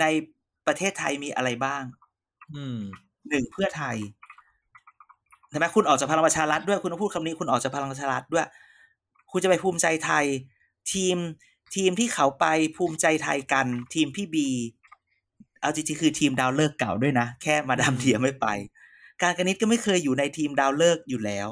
[0.00, 0.04] ใน
[0.66, 1.82] ประเทศไทยมีอะไรบ้าง
[2.54, 2.80] อืม
[3.28, 3.96] หนึ่งเพื่อไทย
[5.50, 8.46] ใช่ไหมคุณออกจากพลังประชารัฐด้วยคุณต้องพูดคำนี้คุณออกจากพลังประชารัฐด้วย
[9.30, 10.24] คุณจะไปภูมิใจไทย
[10.92, 11.16] ทีม
[11.74, 12.46] ทีมที่เขาไป
[12.76, 14.48] ภูมิใจไทยกันทีมพี่บี
[15.60, 18.46] เอาจริงๆคือทีมดาวเลิกษ์เก่าด้วยนะ แค่มาดามเทียมไม่ไป
[19.22, 21.48] การกนิษฐ์ก็ไม่เคยอยู่ในทีมดาวเลิกษ์อยู่แล้ว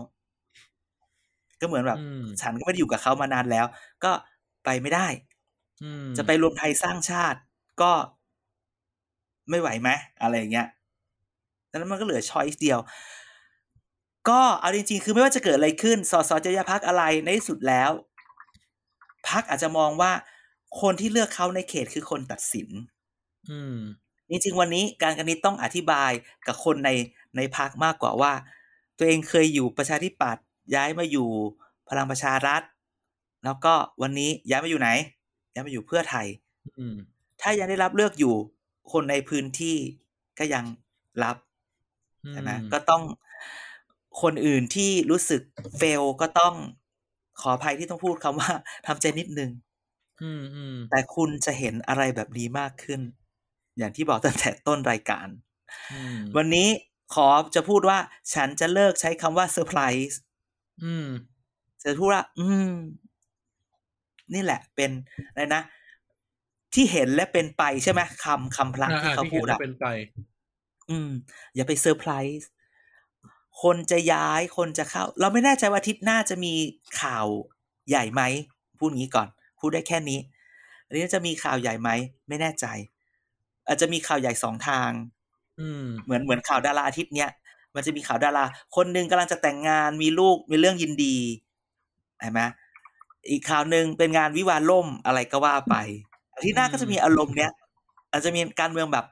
[1.60, 3.66] ก็เหมือนแบบอืมฉันก็ไม่ได้อยู่กับเขามานานแล้ว
[4.04, 4.12] ก็
[4.64, 5.06] ไปไม่ได้
[5.82, 7.38] อืมจะไปรวมไทยสร้างชาติ
[7.82, 7.92] ก็
[9.50, 9.88] ไม่ไหวไหม
[10.22, 10.68] อะไรอย่างเงี้ย
[11.70, 12.78] ดังนั้นมันก็เหลือช้อยส์เดียว
[14.28, 17.90] ก็เอาจริงๆ คือไม่ว่าจะเกิดอะไรขึ้น สสจะยาพักอะไรในที่สุดแล้ว
[19.28, 20.12] พักอาจจะมองว่า
[20.80, 22.68] คนที่เลือกเขาในเขตคือคนตัดสิน
[23.50, 23.78] อืม
[24.30, 26.10] จริงๆวันนี้การกนิษฐ์ต้องอธิบาย
[26.46, 26.90] กับคนใน
[27.36, 28.32] ในพักมากกว่าว่า
[28.98, 30.42] ตัวเองเคยอยู่ประชาธิปัตย์
[30.74, 31.28] ย้ายมาอยู่
[31.88, 32.62] พลังประชารัฐ
[33.44, 34.88] แล้วก็วันนี้ย้ายมาอยู่ไหน
[35.52, 36.26] ย้ายมาอยู่เพื่อไทย
[36.78, 36.96] อืม
[37.40, 38.34] ถ้ายังได้รับเลือกอยู่
[38.92, 39.76] คนในพื้นที่
[40.38, 40.64] ก็ยัง
[41.22, 41.36] รับ
[42.24, 43.02] อืใช่ไหมก็ต้อง
[44.22, 45.42] คนอื่นที่รู้สึก
[45.76, 46.54] fail ก็ต้อง
[47.40, 48.50] ขออภัยที่ต้องพูดคำว่า
[48.86, 49.50] ทำใจนิดนึง
[50.22, 53.00] อืมอืมแต่คุณจะเห็นอะไรแบบนี้มากขึ้น
[53.78, 55.28] อย่างที่บอกตั้งแต่ต้นรายการ
[55.92, 56.68] อืมวันนี้
[57.14, 57.98] ขอจะพูดว่า
[58.34, 59.80] ฉันจะเลิกใช้คำว่าเซอร์ไพร
[60.10, 60.20] ส์
[60.84, 61.08] อืม
[61.82, 62.72] จะพูดว่า อืม
[64.34, 64.90] นี่แหละ เป็น
[65.30, 65.62] อะไรนะ
[66.74, 69.86] ที่เห็นและเป็นไปใช่ไหมคำคำพลังอ่าที่อ่าเขาที่พูเห็นดว่าอะเป็นไป
[70.90, 71.10] อืม
[71.54, 72.48] อย่าไปเซอร์ไพรส์
[73.62, 76.52] คนจะย้ายคนจะเข้า เราไม่แน่ใจว่าอาทิตย์หน้าจะมี
[77.00, 77.26] ข่าว
[77.88, 78.22] ใหญ่ไหม
[78.78, 79.28] พูดงี้ก่อน
[79.60, 80.18] พูดได้แค่นี้
[80.86, 81.90] อันนี้จะมีข่าวใหญ่ไหม
[82.28, 82.66] ไม่แน่ใจ
[83.66, 84.90] อาจจะมีข่าวใหญ่สองทาง
[85.60, 87.30] อืม เหมือนเหมือนข่าวดาราอาทิตย์เนี้ย
[87.74, 88.44] มันจะมีข่าวดารา
[88.76, 91.16] คนหนึ่งกำลังจะแต่งงานมีลูกมีเรื่องยินดี
[92.20, 92.42] เห็นไหม
[93.30, 95.74] อีกข่าวหนึ่งเป็นงานวิวาห์ล่มอะไรก็ว่าไป
[96.36, 97.52] อาทิตย์หน้าก็จะมีอารมณ์เนี้ย
[98.12, 99.06] อาจจะมีการเมืองแบบ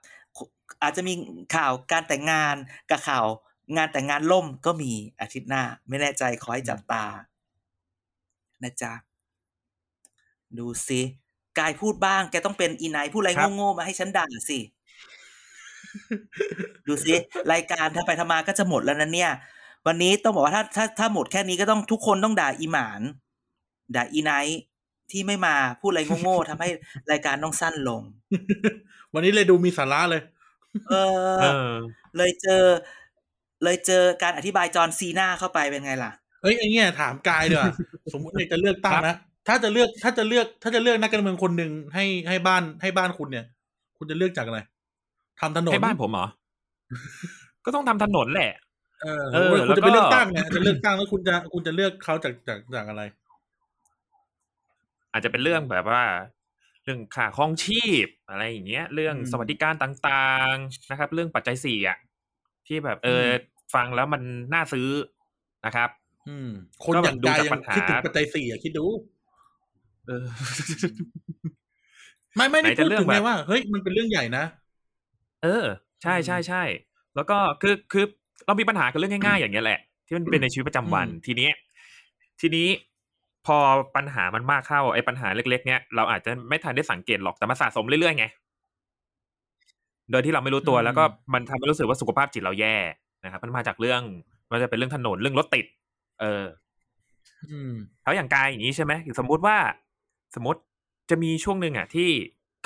[0.82, 1.12] อาจจะมี
[1.56, 2.56] ข่าวการแต่งงาน
[2.90, 3.26] กับข่าว
[3.76, 7.04] งานแต่งงานล่มก็มีอาทิตย์หน้า ไม่แน่ใจขอให้จับตา
[8.62, 8.92] นะจ๊ะ
[10.58, 11.00] ดูสิ
[11.58, 14.58] กายพูดบ้าง แกต้องเป็นอีไนท์พูดอะไรครับโง่ๆมาให้ฉันด่าสิ
[16.86, 17.14] ดูสิ
[17.52, 19.32] รายการถ้าไปทำมาก็จะหมดแล้วนะเนี่ย
[19.86, 23.00] วันนี้ต้องบอกว่าถ้าถ้าถ้าหมดแค่นี้ก็ต้องทุกคนต้องด่าอีหมาน
[23.96, 24.60] ด่าอีไนท์
[25.10, 26.68] ที่ไม่มาพูดอะไรโง่ๆทำให้
[27.10, 28.02] รายการต้องสั้นลง
[29.14, 30.22] วันนี้เลยดูมีสาระเลย
[30.88, 30.94] เอ
[31.38, 31.74] เอออ
[32.16, 32.64] เลยเจอ
[33.64, 37.74] เลยเจอการอธิบายจอห์นซีนาเข้าไปเป็นไงล่ะเอ้ยไอ้เนี่ยถามกายดีกว่า
[38.12, 39.16] สมมติเนี่ยจะเลือกตั้งนะ
[39.48, 43.44] ถ้าจะเลือกถ้าจะเลือกถ้าจะเลือกนักการเมืองคนหนึ่งให้ให้บ้านให้บ้านคุณเนี่ย
[43.98, 44.60] คุณจะเลือกจากอะไร
[45.40, 46.26] ทำถนนให้บ้านผมเหรอ
[47.64, 48.52] ก็ต้องทำถนนแหละ
[49.02, 53.02] เออเออคุณแล้วจะไปก็เลือกตั้งเนี่ยจะเลือกตั้งแล้วคุณจะคุณจะเลือกเขาจากจากจากอะไร
[55.12, 56.02] อาจจะเป็นเรื่องแบบว่า
[56.84, 61.98] เรื่องค่าครองชีพอะไรอย่างเงี้ย เรื่องอืมสวัสดิการต่าง ๆนะครับ เรื่องปัจจัยสี่อะ
[62.66, 64.22] ที่แบบเอออม ฟังแล้วมัน
[64.54, 64.88] น่าซื้อ
[65.66, 65.90] นะครับ
[66.28, 66.50] อืม
[66.84, 68.86] คนก็อแบบย่างดูกายจากยัปังญหาคิดถึงปัจจัยสี่อะคิดดู
[70.06, 70.24] เออ
[72.36, 74.44] ไม่ไม่ได้ไหนจะพูดเรื่องถึงไงแบบว่า เฮ้ยมันเป็นเรื่องใหญ่นะ
[75.42, 75.64] เออ
[76.02, 76.62] ใช่ใช่ใช่
[77.16, 78.04] แล้วก็คือคือ
[78.46, 81.52] เรามีปัญหากับเรื่องง่ายๆ อย่างเงี้ยแหละ ที่มันเป็นในชีวิตประจำวันอืมทีเนี้ย
[82.40, 82.68] ทีนี้
[83.46, 83.56] พอ
[83.96, 88.26] ปัญหามันมากเข้าไอ้ปัญหาเล็ก ๆ เนี้ยเราอาจจะไม่ทันได้สังเกตหรอกแต่มาสะสมเรื่อยๆไง
[90.10, 91.04] โดยที่เราไม่รู้ตัวแล้วก็
[91.34, 92.76] มันทำให้รู้สึกว่าสุขภาพจิตเราแย่
[93.24, 94.02] นะครับมันมาจากเรื่อง
[94.50, 95.66] มันจะเป็นเรื่องถนนเรื่องรถติด
[96.20, 96.44] เออ
[97.50, 99.56] อืมแล้วอย่างกายอย่างนี้ใช่ไหมสมมุติว่า
[100.34, 100.60] สมมติ
[101.10, 102.08] จะมีช่วงหนึ่งอะ ที่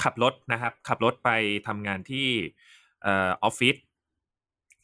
[0.03, 1.31] ขับรถนะครับ ขับรถไป
[1.67, 2.27] ทำงานที่
[3.03, 3.77] เอ่อออฟฟิศ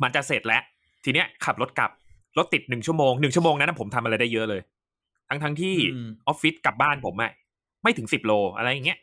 [0.03, 0.63] มันจะเสร็จแล้ว
[1.05, 1.91] ทีเนี้ยขับรถกลับ
[2.39, 4.63] รถติดหนึ่งชั่วโมงหนึ่งชั่วโมงนั้นนะผมทำอะไรได้เยอะเลย
[5.29, 7.33] ทั้งทั้งที่อืมออฟฟิศกลับบ้านผมอะ
[7.83, 8.99] ไม่ถึงสิบโลอะไรอย่างเงี้ย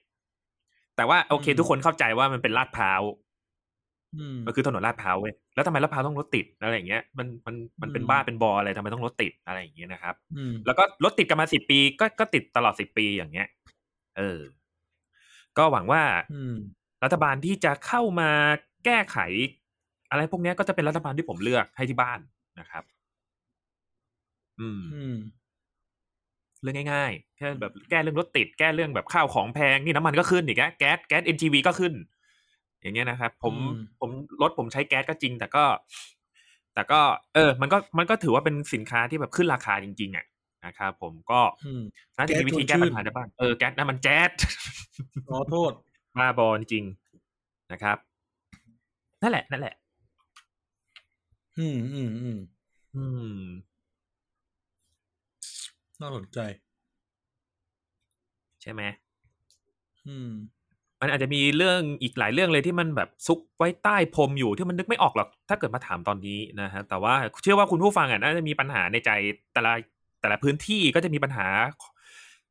[0.96, 3.29] แต่ว่าโอเคอืมทุกคนเข้าใจว่ามันเป็นลาดพร้าวอื
[4.36, 13.48] มมันคือถนนลาดพร้าวเว้ยแล้วทำไมลาดพร้าวต้องรถติดอะไรอย่างเงี้ยมันมันมันเป็นอืมบ้าเป็นบออะไรทำไมต้องรถติดอะไรอย่างเงี้ยนะครับอืมแล้วก็รถติดกันมาสิบปีก็ก็ติดตลอดสิบปีอย่างเงี้ย
[14.18, 14.40] เออ
[15.58, 16.04] ก็หวังว่า
[16.34, 16.56] อืม
[17.04, 18.30] รัฐบาลที่จะเข้ามา
[18.86, 19.18] แก้ไข
[20.12, 22.20] อะไรพวกเนี้ยก็จะเป็นรัฐบาลที่ผมเลือกให้ที่บ้าน
[22.60, 22.84] นะครับ
[24.60, 25.18] อืมอืม
[26.62, 31.94] เรื่องง่ายๆแค่แบบแก้เรื่องรถติด แก้เรื่องแบบข้าวของแพงนี่น้ำมันก็ขึ้นอีกแกแก๊สแก๊ส NGV ก็ขึ้น
[32.82, 34.10] อย่างเงี้ยนะครับผมอืมผม
[34.42, 35.66] รถผมใช้แก๊สก็จริง แต่ก็
[36.74, 37.02] แต่ก็
[37.36, 40.26] เออ มันก็มันก็ถือว่าเป็นสินค้าที่แบบขึ้นราคาจริง ๆ อะ
[40.66, 41.82] นะครับผมก็อืม
[42.18, 44.30] น่าจะมีวิธีแก๊แก้สชวนปัญหาชื่นได้บ้างเออแก๊สน้ำมันแจ๊ส
[45.30, 45.72] ขอโทษ
[46.18, 47.98] บ้าบอจริงๆนะครับ
[49.22, 49.76] นั่นแหละ นั่นแหละ
[51.58, 52.38] อืมอืมอืม
[52.96, 53.04] อื
[53.42, 53.44] ม
[56.00, 56.40] น่าสนใจ
[58.62, 58.82] ใช่ไหม
[60.08, 60.30] อืม
[61.02, 69.12] มันอาจจะมีเรื่องอีกหลายเรื่องเลยที่มันแบบซุกไว้ใต้พรมอยู่ที่มันนึกไม่ออกหรอก ถ้าเกิดมาถามตอนนี้นะฮะแต่ว่าเชื่อว่าคุณผู้ฟังอะน่าจะมีปัญหาในใจ
[69.54, 69.74] แต่ละ
[70.22, 71.48] แต่ละพื้นที่ก็จะมีปัญหา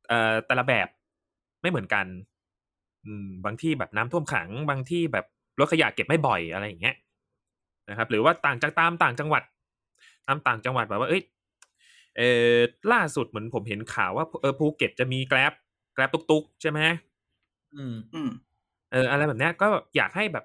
[0.08, 0.88] เอ่อแต่ละแบบ
[1.62, 2.06] ไม่เหมือนกัน
[3.06, 5.26] อืม บางที่แบบน้ำท่วมขัง บางที่แบบ
[5.60, 6.96] รถขยะเก็บไม่บ่อยอะไรอย่างเงี้ย
[7.88, 9.42] นะครับ หรือว่าต่างจากตามต่างจังหวัด
[10.26, 11.22] ตามต่างจังหวัดแบบว่า เอ้ย
[12.16, 12.22] เอ
[12.52, 12.56] อ
[12.92, 15.52] ล่าสุดเหมือนผมเห็นข่าวว่าเออภูเก็ตจะมีแกร็บ
[15.94, 16.80] แกร็บตุกๆ ใช่ไหม
[17.74, 18.30] อืม อืม
[18.92, 19.66] เออ อะไรแบบเนี้ยก็
[19.96, 20.44] อยากให้แบบ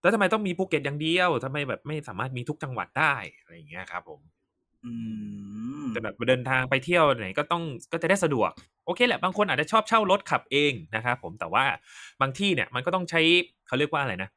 [0.00, 4.20] แล้วทำไมต้องมีภูเก็ตอย่างเดียวทำไมแบบไม่สามารถมีทุกจังหวัดได้อะไรอย่างเงี้ยครับผม
[4.84, 4.92] อื
[5.86, 8.50] มจะแบบเดินทางไปเที่ยวไหนก็ต้องก็จะได้สะดวก
[8.86, 11.64] โอเคแหละบางคนอาจจะชอบเช่ารถขับเองนะครับผมแต่ว่า
[12.20, 13.20] บางที่เนี่ย มันก็ต้องใช้
[13.66, 14.30] เขาเรียกว่าอะไรนะ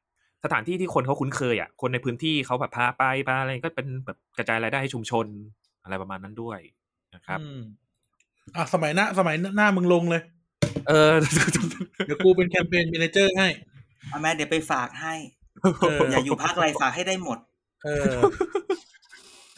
[0.44, 5.26] สถานที่ที่คนเขาคุ้นเคยอะ คนในพื้นที่เขาแบบพาไปพาอะไรก็เป็นแบบกระจายรายได้ให้ชุมชน
[5.84, 6.60] อะไรประมาณนั้นด้วย
[7.16, 7.58] นะครับอืม
[8.56, 10.22] อะสมัยหน้าสมัยหน้ามึงลงเลย
[10.88, 11.14] เออ
[12.06, 13.48] เดี๋ยวกูเป็นแคมเปญ m ม n เจอร์ให้
[14.10, 15.16] เอาแม่เดี๋ยวไปฝากให้
[15.62, 17.38] เอออย่าอยู่พักอะไรฝากให้ได้หมด
[17.86, 18.16] เออ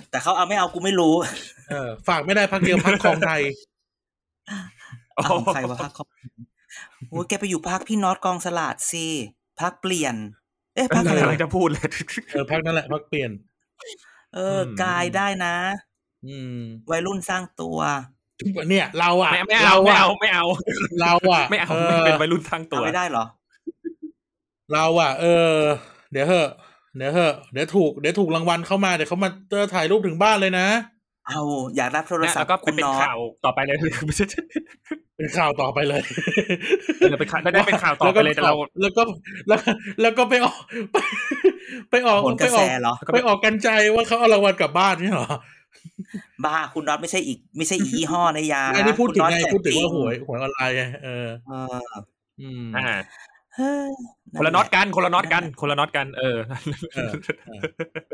[0.09, 1.13] แต่เขาเอาไม่เอากูไม่รู้
[1.69, 3.41] เออ ฝากไม่ได้พักเดียวพักคลองไทย
[5.15, 6.05] เอาใครว่าพักเขา
[7.09, 9.05] โอ้ยแกไปอยู่พักพี่น็อตกองสลาดสิ
[9.61, 10.15] พักเปลี่ยน
[10.75, 11.87] เอ๊ะพักอะไรกำลัวะงจะพูดเลย
[12.33, 13.31] เออพักนั่นแหละพักเปลี่ยน
[14.35, 15.55] เออกายได้นะ
[16.27, 16.59] อืม
[16.91, 17.79] วัยรุ่นสร้างตัว
[18.69, 20.45] เนี่ย เราอะไม่ไม่เอาไม่เอาไม่เอา
[21.01, 23.25] เราอะไม่เอาอไม่อเป็นวัยรุ่นทั้งตัเอาวไม่ได้เหรอ
[24.73, 25.53] เราอะ เออ
[26.11, 26.49] เดี๋ยวเหอะ
[26.97, 30.67] เดี๋ยวเหอะเดี๋ยวถูกเดี๋ยวถูกรางวัลเข้ามาเดี๋ยวเขามาเจอถ่ายรูปถึงบ้านเลยนะ
[31.27, 31.41] เอา
[31.75, 34.25] อยากรับโทรเนี่ยศัพแล้วก็ท์ไปคุณเป็นน็อตข่าวต่อไปเลยไม่ใช่
[35.17, 36.01] เป็นข่าวต่อไปเลย
[36.99, 39.03] เออเป็นข่าวไม่ได้เป็นข่าวต่อไปเลยแต่เราแล้วก็
[39.47, 39.59] แล้ว
[40.01, 40.57] แล้วก็ไปออก
[40.91, 40.97] ไป
[41.91, 45.29] ไปออกผลกไประอแสอกเหรอไปออกกันใจว่าเขาเอารางวัลกลับบ้านนี่เหรอ
[46.45, 51.85] บ้าคุณน็อตไม่ใช่อีก ไม่ใช่อียี่ห้อในยาอันนี้พูดถึงคุณไงน็อตแจกพูดถึงว่าจริหวยหวยออนไลน์ไงเออเออ
[52.41, 52.87] อืมอ่า
[53.55, 53.91] เฮ้ย
[54.37, 56.37] คนละน็อตกันคนละน็อตกันคนละน็อตกัน เออ
[56.95, 57.11] เออ
[57.47, 57.61] เออ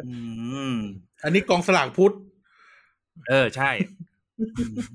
[0.05, 0.13] อื
[0.73, 0.75] ม
[1.23, 2.15] อันนี้กองสลากพุทธ
[3.29, 3.69] เออใช่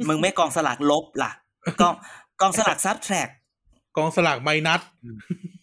[0.09, 1.31] มึงไม่กองสลากลบล่ะ
[1.81, 1.95] กอง
[2.41, 3.29] กองสลากซับแทร็ก
[3.97, 4.81] กองสลากไมนัส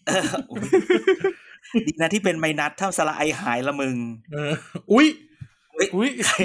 [0.06, 0.68] เออโอ้ย
[1.86, 3.96] ดีนะที่เป็นไมนัสถ้าสละไอหายละมึง
[4.32, 4.52] เออ
[4.92, 5.06] อุ้ย
[5.76, 6.36] อุ๊ยอุ้ยใคร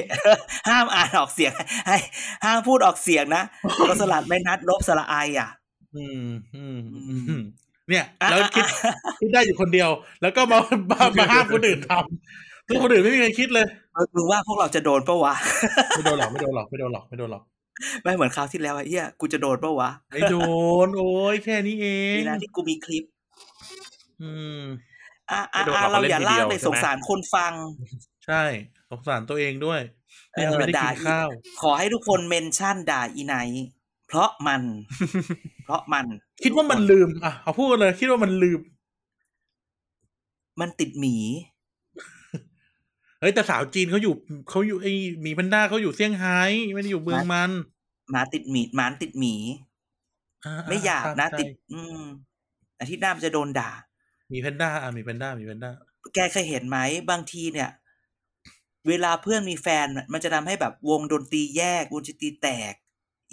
[0.70, 1.54] ห้ามอ่านออกเสียง
[1.88, 1.98] ให้
[2.46, 3.44] ห้ามพูดออกเสียงนะ
[3.88, 5.50] กองสลากไมนัสลบสละไออะ
[5.96, 7.42] อืมอืมอือืมม
[7.90, 9.90] เนี่ยอะแล้วคิดอะคิดได้อยู่คนเดียว
[10.22, 10.58] แล้วก็มา
[10.92, 13.66] มามาห้ามคนอื่นทำทุกคนอื่นไม่มีใครคิดเลย
[13.96, 15.36] อะมึงว่าพวกเราจะโดนปะวะ
[15.94, 17.44] ไม่โดนหรอกไม่โดนหรอกไม่โดนหรอกไม่โดนหรอก
[18.04, 20.36] ไม่เหมือนคราวที่แล้วไอ้เหี้ยกูจะโดนปะวะไม่โด
[20.86, 23.04] นโอ้ยแค่นี้เองดีนะที่กูมีคลิป
[24.20, 24.58] อืม
[25.32, 27.54] อะอะไม่โดนอะหรอกเราเขาเล่นอย่าทีลาเดีกยวเลยใช่ไหมสงสารคนฟัง
[28.26, 28.44] ใช่
[28.92, 29.82] สงสารตัวเองด้วย
[30.34, 31.30] เออยังไม่ได้ด่ากินข้าว
[31.62, 33.66] ขอให้ทุกคนเมนชั่นด่าอีไนท์
[34.08, 34.62] เพราะมัน
[35.66, 36.06] เพราะมัน
[36.44, 38.60] คิดว่ามันลืม อะเอาพูดเลย คิดว่ามันลืม
[40.62, 41.18] มันติดหมี
[43.20, 44.14] เฮ้ยแต่สาวจีนเขาอยู่
[44.50, 44.88] เขาอยู่ไอ
[45.22, 46.39] หมีแพนด้าเขาอยู่เซี่ยงไฮ้
[46.74, 47.52] ไม่ได้อยู่เมืองมัน
[48.12, 49.36] หมาติดหมีหมานติดหมี
[50.46, 52.02] อ่าไม่อยากนะใช่ติด อืม
[52.80, 53.72] อาทิตย์หน้ามันจะโดนด่า
[54.30, 55.72] หมีแพนด้าอะหมีแพนด้าหมีแพนด้า
[56.16, 56.78] แกเคยเห็นไหม
[57.10, 57.70] บางทีเนี่ย
[58.88, 62.74] เวลาเพื่อนมีแฟนน่ะมันจะทำให้แบบวงดนตรีแยกวงดนตรีแตก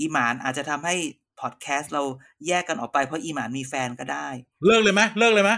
[0.01, 0.97] อีหมานอาจจะทำให้
[1.41, 2.03] พอดแคสต์เรา
[2.47, 4.29] แยกกันออกไปเพราะอีหมานมีแฟนก็ได้
[4.67, 5.51] เลิกเลยไหมเลิกเลยไหม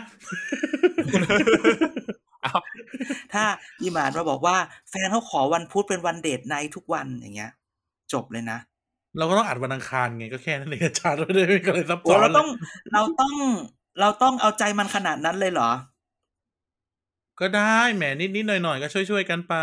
[2.43, 2.55] เอา
[3.32, 3.45] ถ้า
[3.82, 4.57] อีหมานมาบอกว่า
[4.91, 7.53] แฟนเขาขอวันพุธเป็นวัน date night ทุกวันอย่างเงี้ย
[8.12, 8.59] จบเลยนะ
[9.18, 12.51] เราก็ต้องอัดวันอังคารไงก็แค่นั้นเองอาจารย์ไม่ได้ไม่ก็เลยซับโอ้ซ้อนเราเลต้องย
[12.93, 13.32] เราต้อง
[14.01, 15.70] เราต้องเอาใจมันขนาดนั้นเลยเหรอ
[17.41, 19.55] ก็ได้แหมนิดนิดหน่อยหน่อยๆก็ช่วยช่วยๆกันไป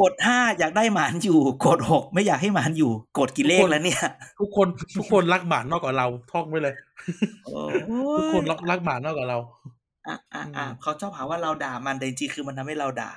[0.00, 4.00] กดห้าอยากได้หมานอยู่ กดหกไม่อยากให้หมานอยู่ กดกี่เลขแล้วเนี่ย
[4.40, 6.74] ทุกคนทุกคนรักหมานมากกว่าเราท่องไว้เลย
[7.44, 7.60] โอ้
[8.18, 9.38] ทุกคนยรักรักหมานมากกว่าเรา
[10.06, 13.12] อะอะอะอืมเขาชอบหาว่าเราด่ามันแต่จริงๆคือมันทำให้เราด่า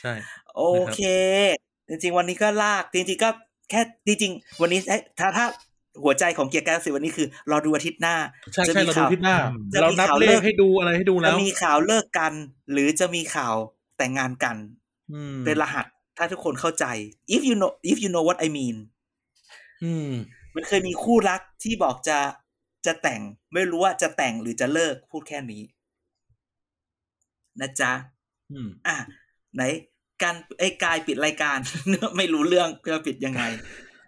[0.00, 0.12] ใช่
[0.56, 0.62] โอ
[0.94, 1.00] เค
[1.88, 3.30] จริง ๆ วันนี้ก็ลากจริงๆก็
[3.70, 5.46] แค่จริงๆวันนี้เอ้ยถ้าถ้า
[6.02, 8.16] หัวใจของเกียร์กาสิวันนี้คือ รอดูอาทิตย์หน้า
[8.54, 9.36] ใช่จะใช่มีเราดูข่าวที่หน้า
[9.72, 12.32] จะเรามีนับข่าวเลเลิขกให้ดูอะไรให้ดูจะแล้วมีข่าวเลิกกัน
[12.72, 13.54] หรือจะมีข่าว
[13.98, 14.56] แต่งงานกัน
[15.12, 15.86] อืมเป็นรหัส
[16.16, 16.84] ถ้าทุกคนเข้าใจ
[17.34, 18.76] if you know if you know what I mean
[19.84, 20.10] อืม
[20.54, 22.18] มันเคยมีคู่รักที่บอกจะ
[22.86, 23.20] จะแต่ง
[23.54, 25.62] ไม่รู้ว่าจะแต่งหรือจะเลิกพูดแค่นี้
[27.60, 27.92] นะจ๊ะ
[28.52, 28.96] อืมอะ
[29.54, 29.62] ไหน
[30.22, 31.58] การไอ้กายปิดรายการ
[32.16, 33.42] ไม่รู้เรื่องจะปิดยังไง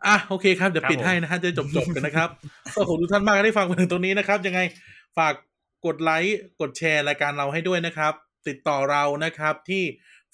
[0.06, 2.28] อะโอเคครับเดี๋ยวครับปิดผมให้นะฮะจะจบจบๆกันนะครับ
[2.74, 4.60] ก็ขอบคุณทุกท่านมากที่ได้ฟังมาถึงตรงนี้นะครับ ยังไง
[5.18, 5.34] ฝาก
[5.86, 8.12] กดไลค์กดแชร์รายการเราให้ด้วยนะครับ
[8.48, 9.82] ติดต่อเรานะครับที่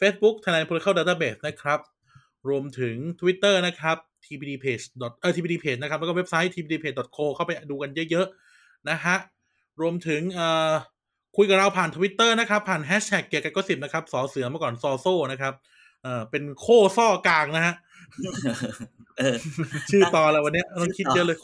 [0.01, 1.81] Facebook Thailand Political Database นะครับ
[2.49, 3.97] รวมถึง Twitter นะครับ
[4.27, 4.85] tbd page
[5.21, 9.17] เอ่อ tbd page นะครับ แล้วก็เว็บไซต์ tbd page co เข้าไปดูกันเยอะๆ นะฮะ
[9.81, 10.73] รวมถึงเอ่อ
[11.37, 15.55] คุยกับเราผ่าน Twitter นะครับ ผ่านแฮชแท็กเกียร์กันก็สิบนะครับ สอเสือเมื่อก่อนซอโซ่นะครับ
[16.03, 17.86] เอ่อเป็นโคซ่อกลางนะฮะเออ
[19.90, 21.38] ชื่อตอนแล้ววันเนี้ยต้องคิดชื่อตอนเยอะเลย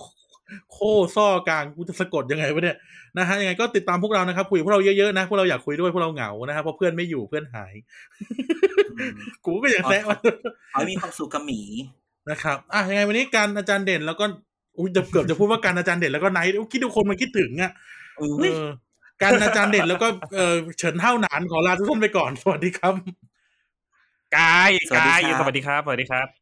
[0.73, 0.79] โค
[1.17, 2.77] ซ่อกลางกูจะสะกดยังไงวะเนี่ย
[3.19, 7.75] นะฮะยังไงก็ติดตามพวกเรานะครับ คุยกับพวกเราเยอะๆนะ พวกเราอยากคุยด้วยพวกเราเหงานะฮะเพราะเพื่อนไม่อยู่เพื่อนหาย
[9.45, 10.19] กูก็อยากแซะมัน
[10.73, 11.61] ขอให้มีความสุขกับหมี
[12.31, 14.25] นะครับอะยังไงวันนี้การอาจารย์เด่นแล้วก็
[14.79, 17.73] อุ้ยจะเกือบจะพูดว่าการอาจารย์เด่นแล้วก็ไนท์อุ๊ยคิดดูคนมันคิดถึงอะ
[18.21, 18.65] อุ๊เอยอ
[19.23, 22.95] การอาจารย์เด่นแล้วก็เออเฉินเท่าหนานขอลาทุกท่านไปก่อน สวัสดีครับ
[24.37, 26.42] กายสวัสดีกายครับสวัสดีครับ สวัสดีครับ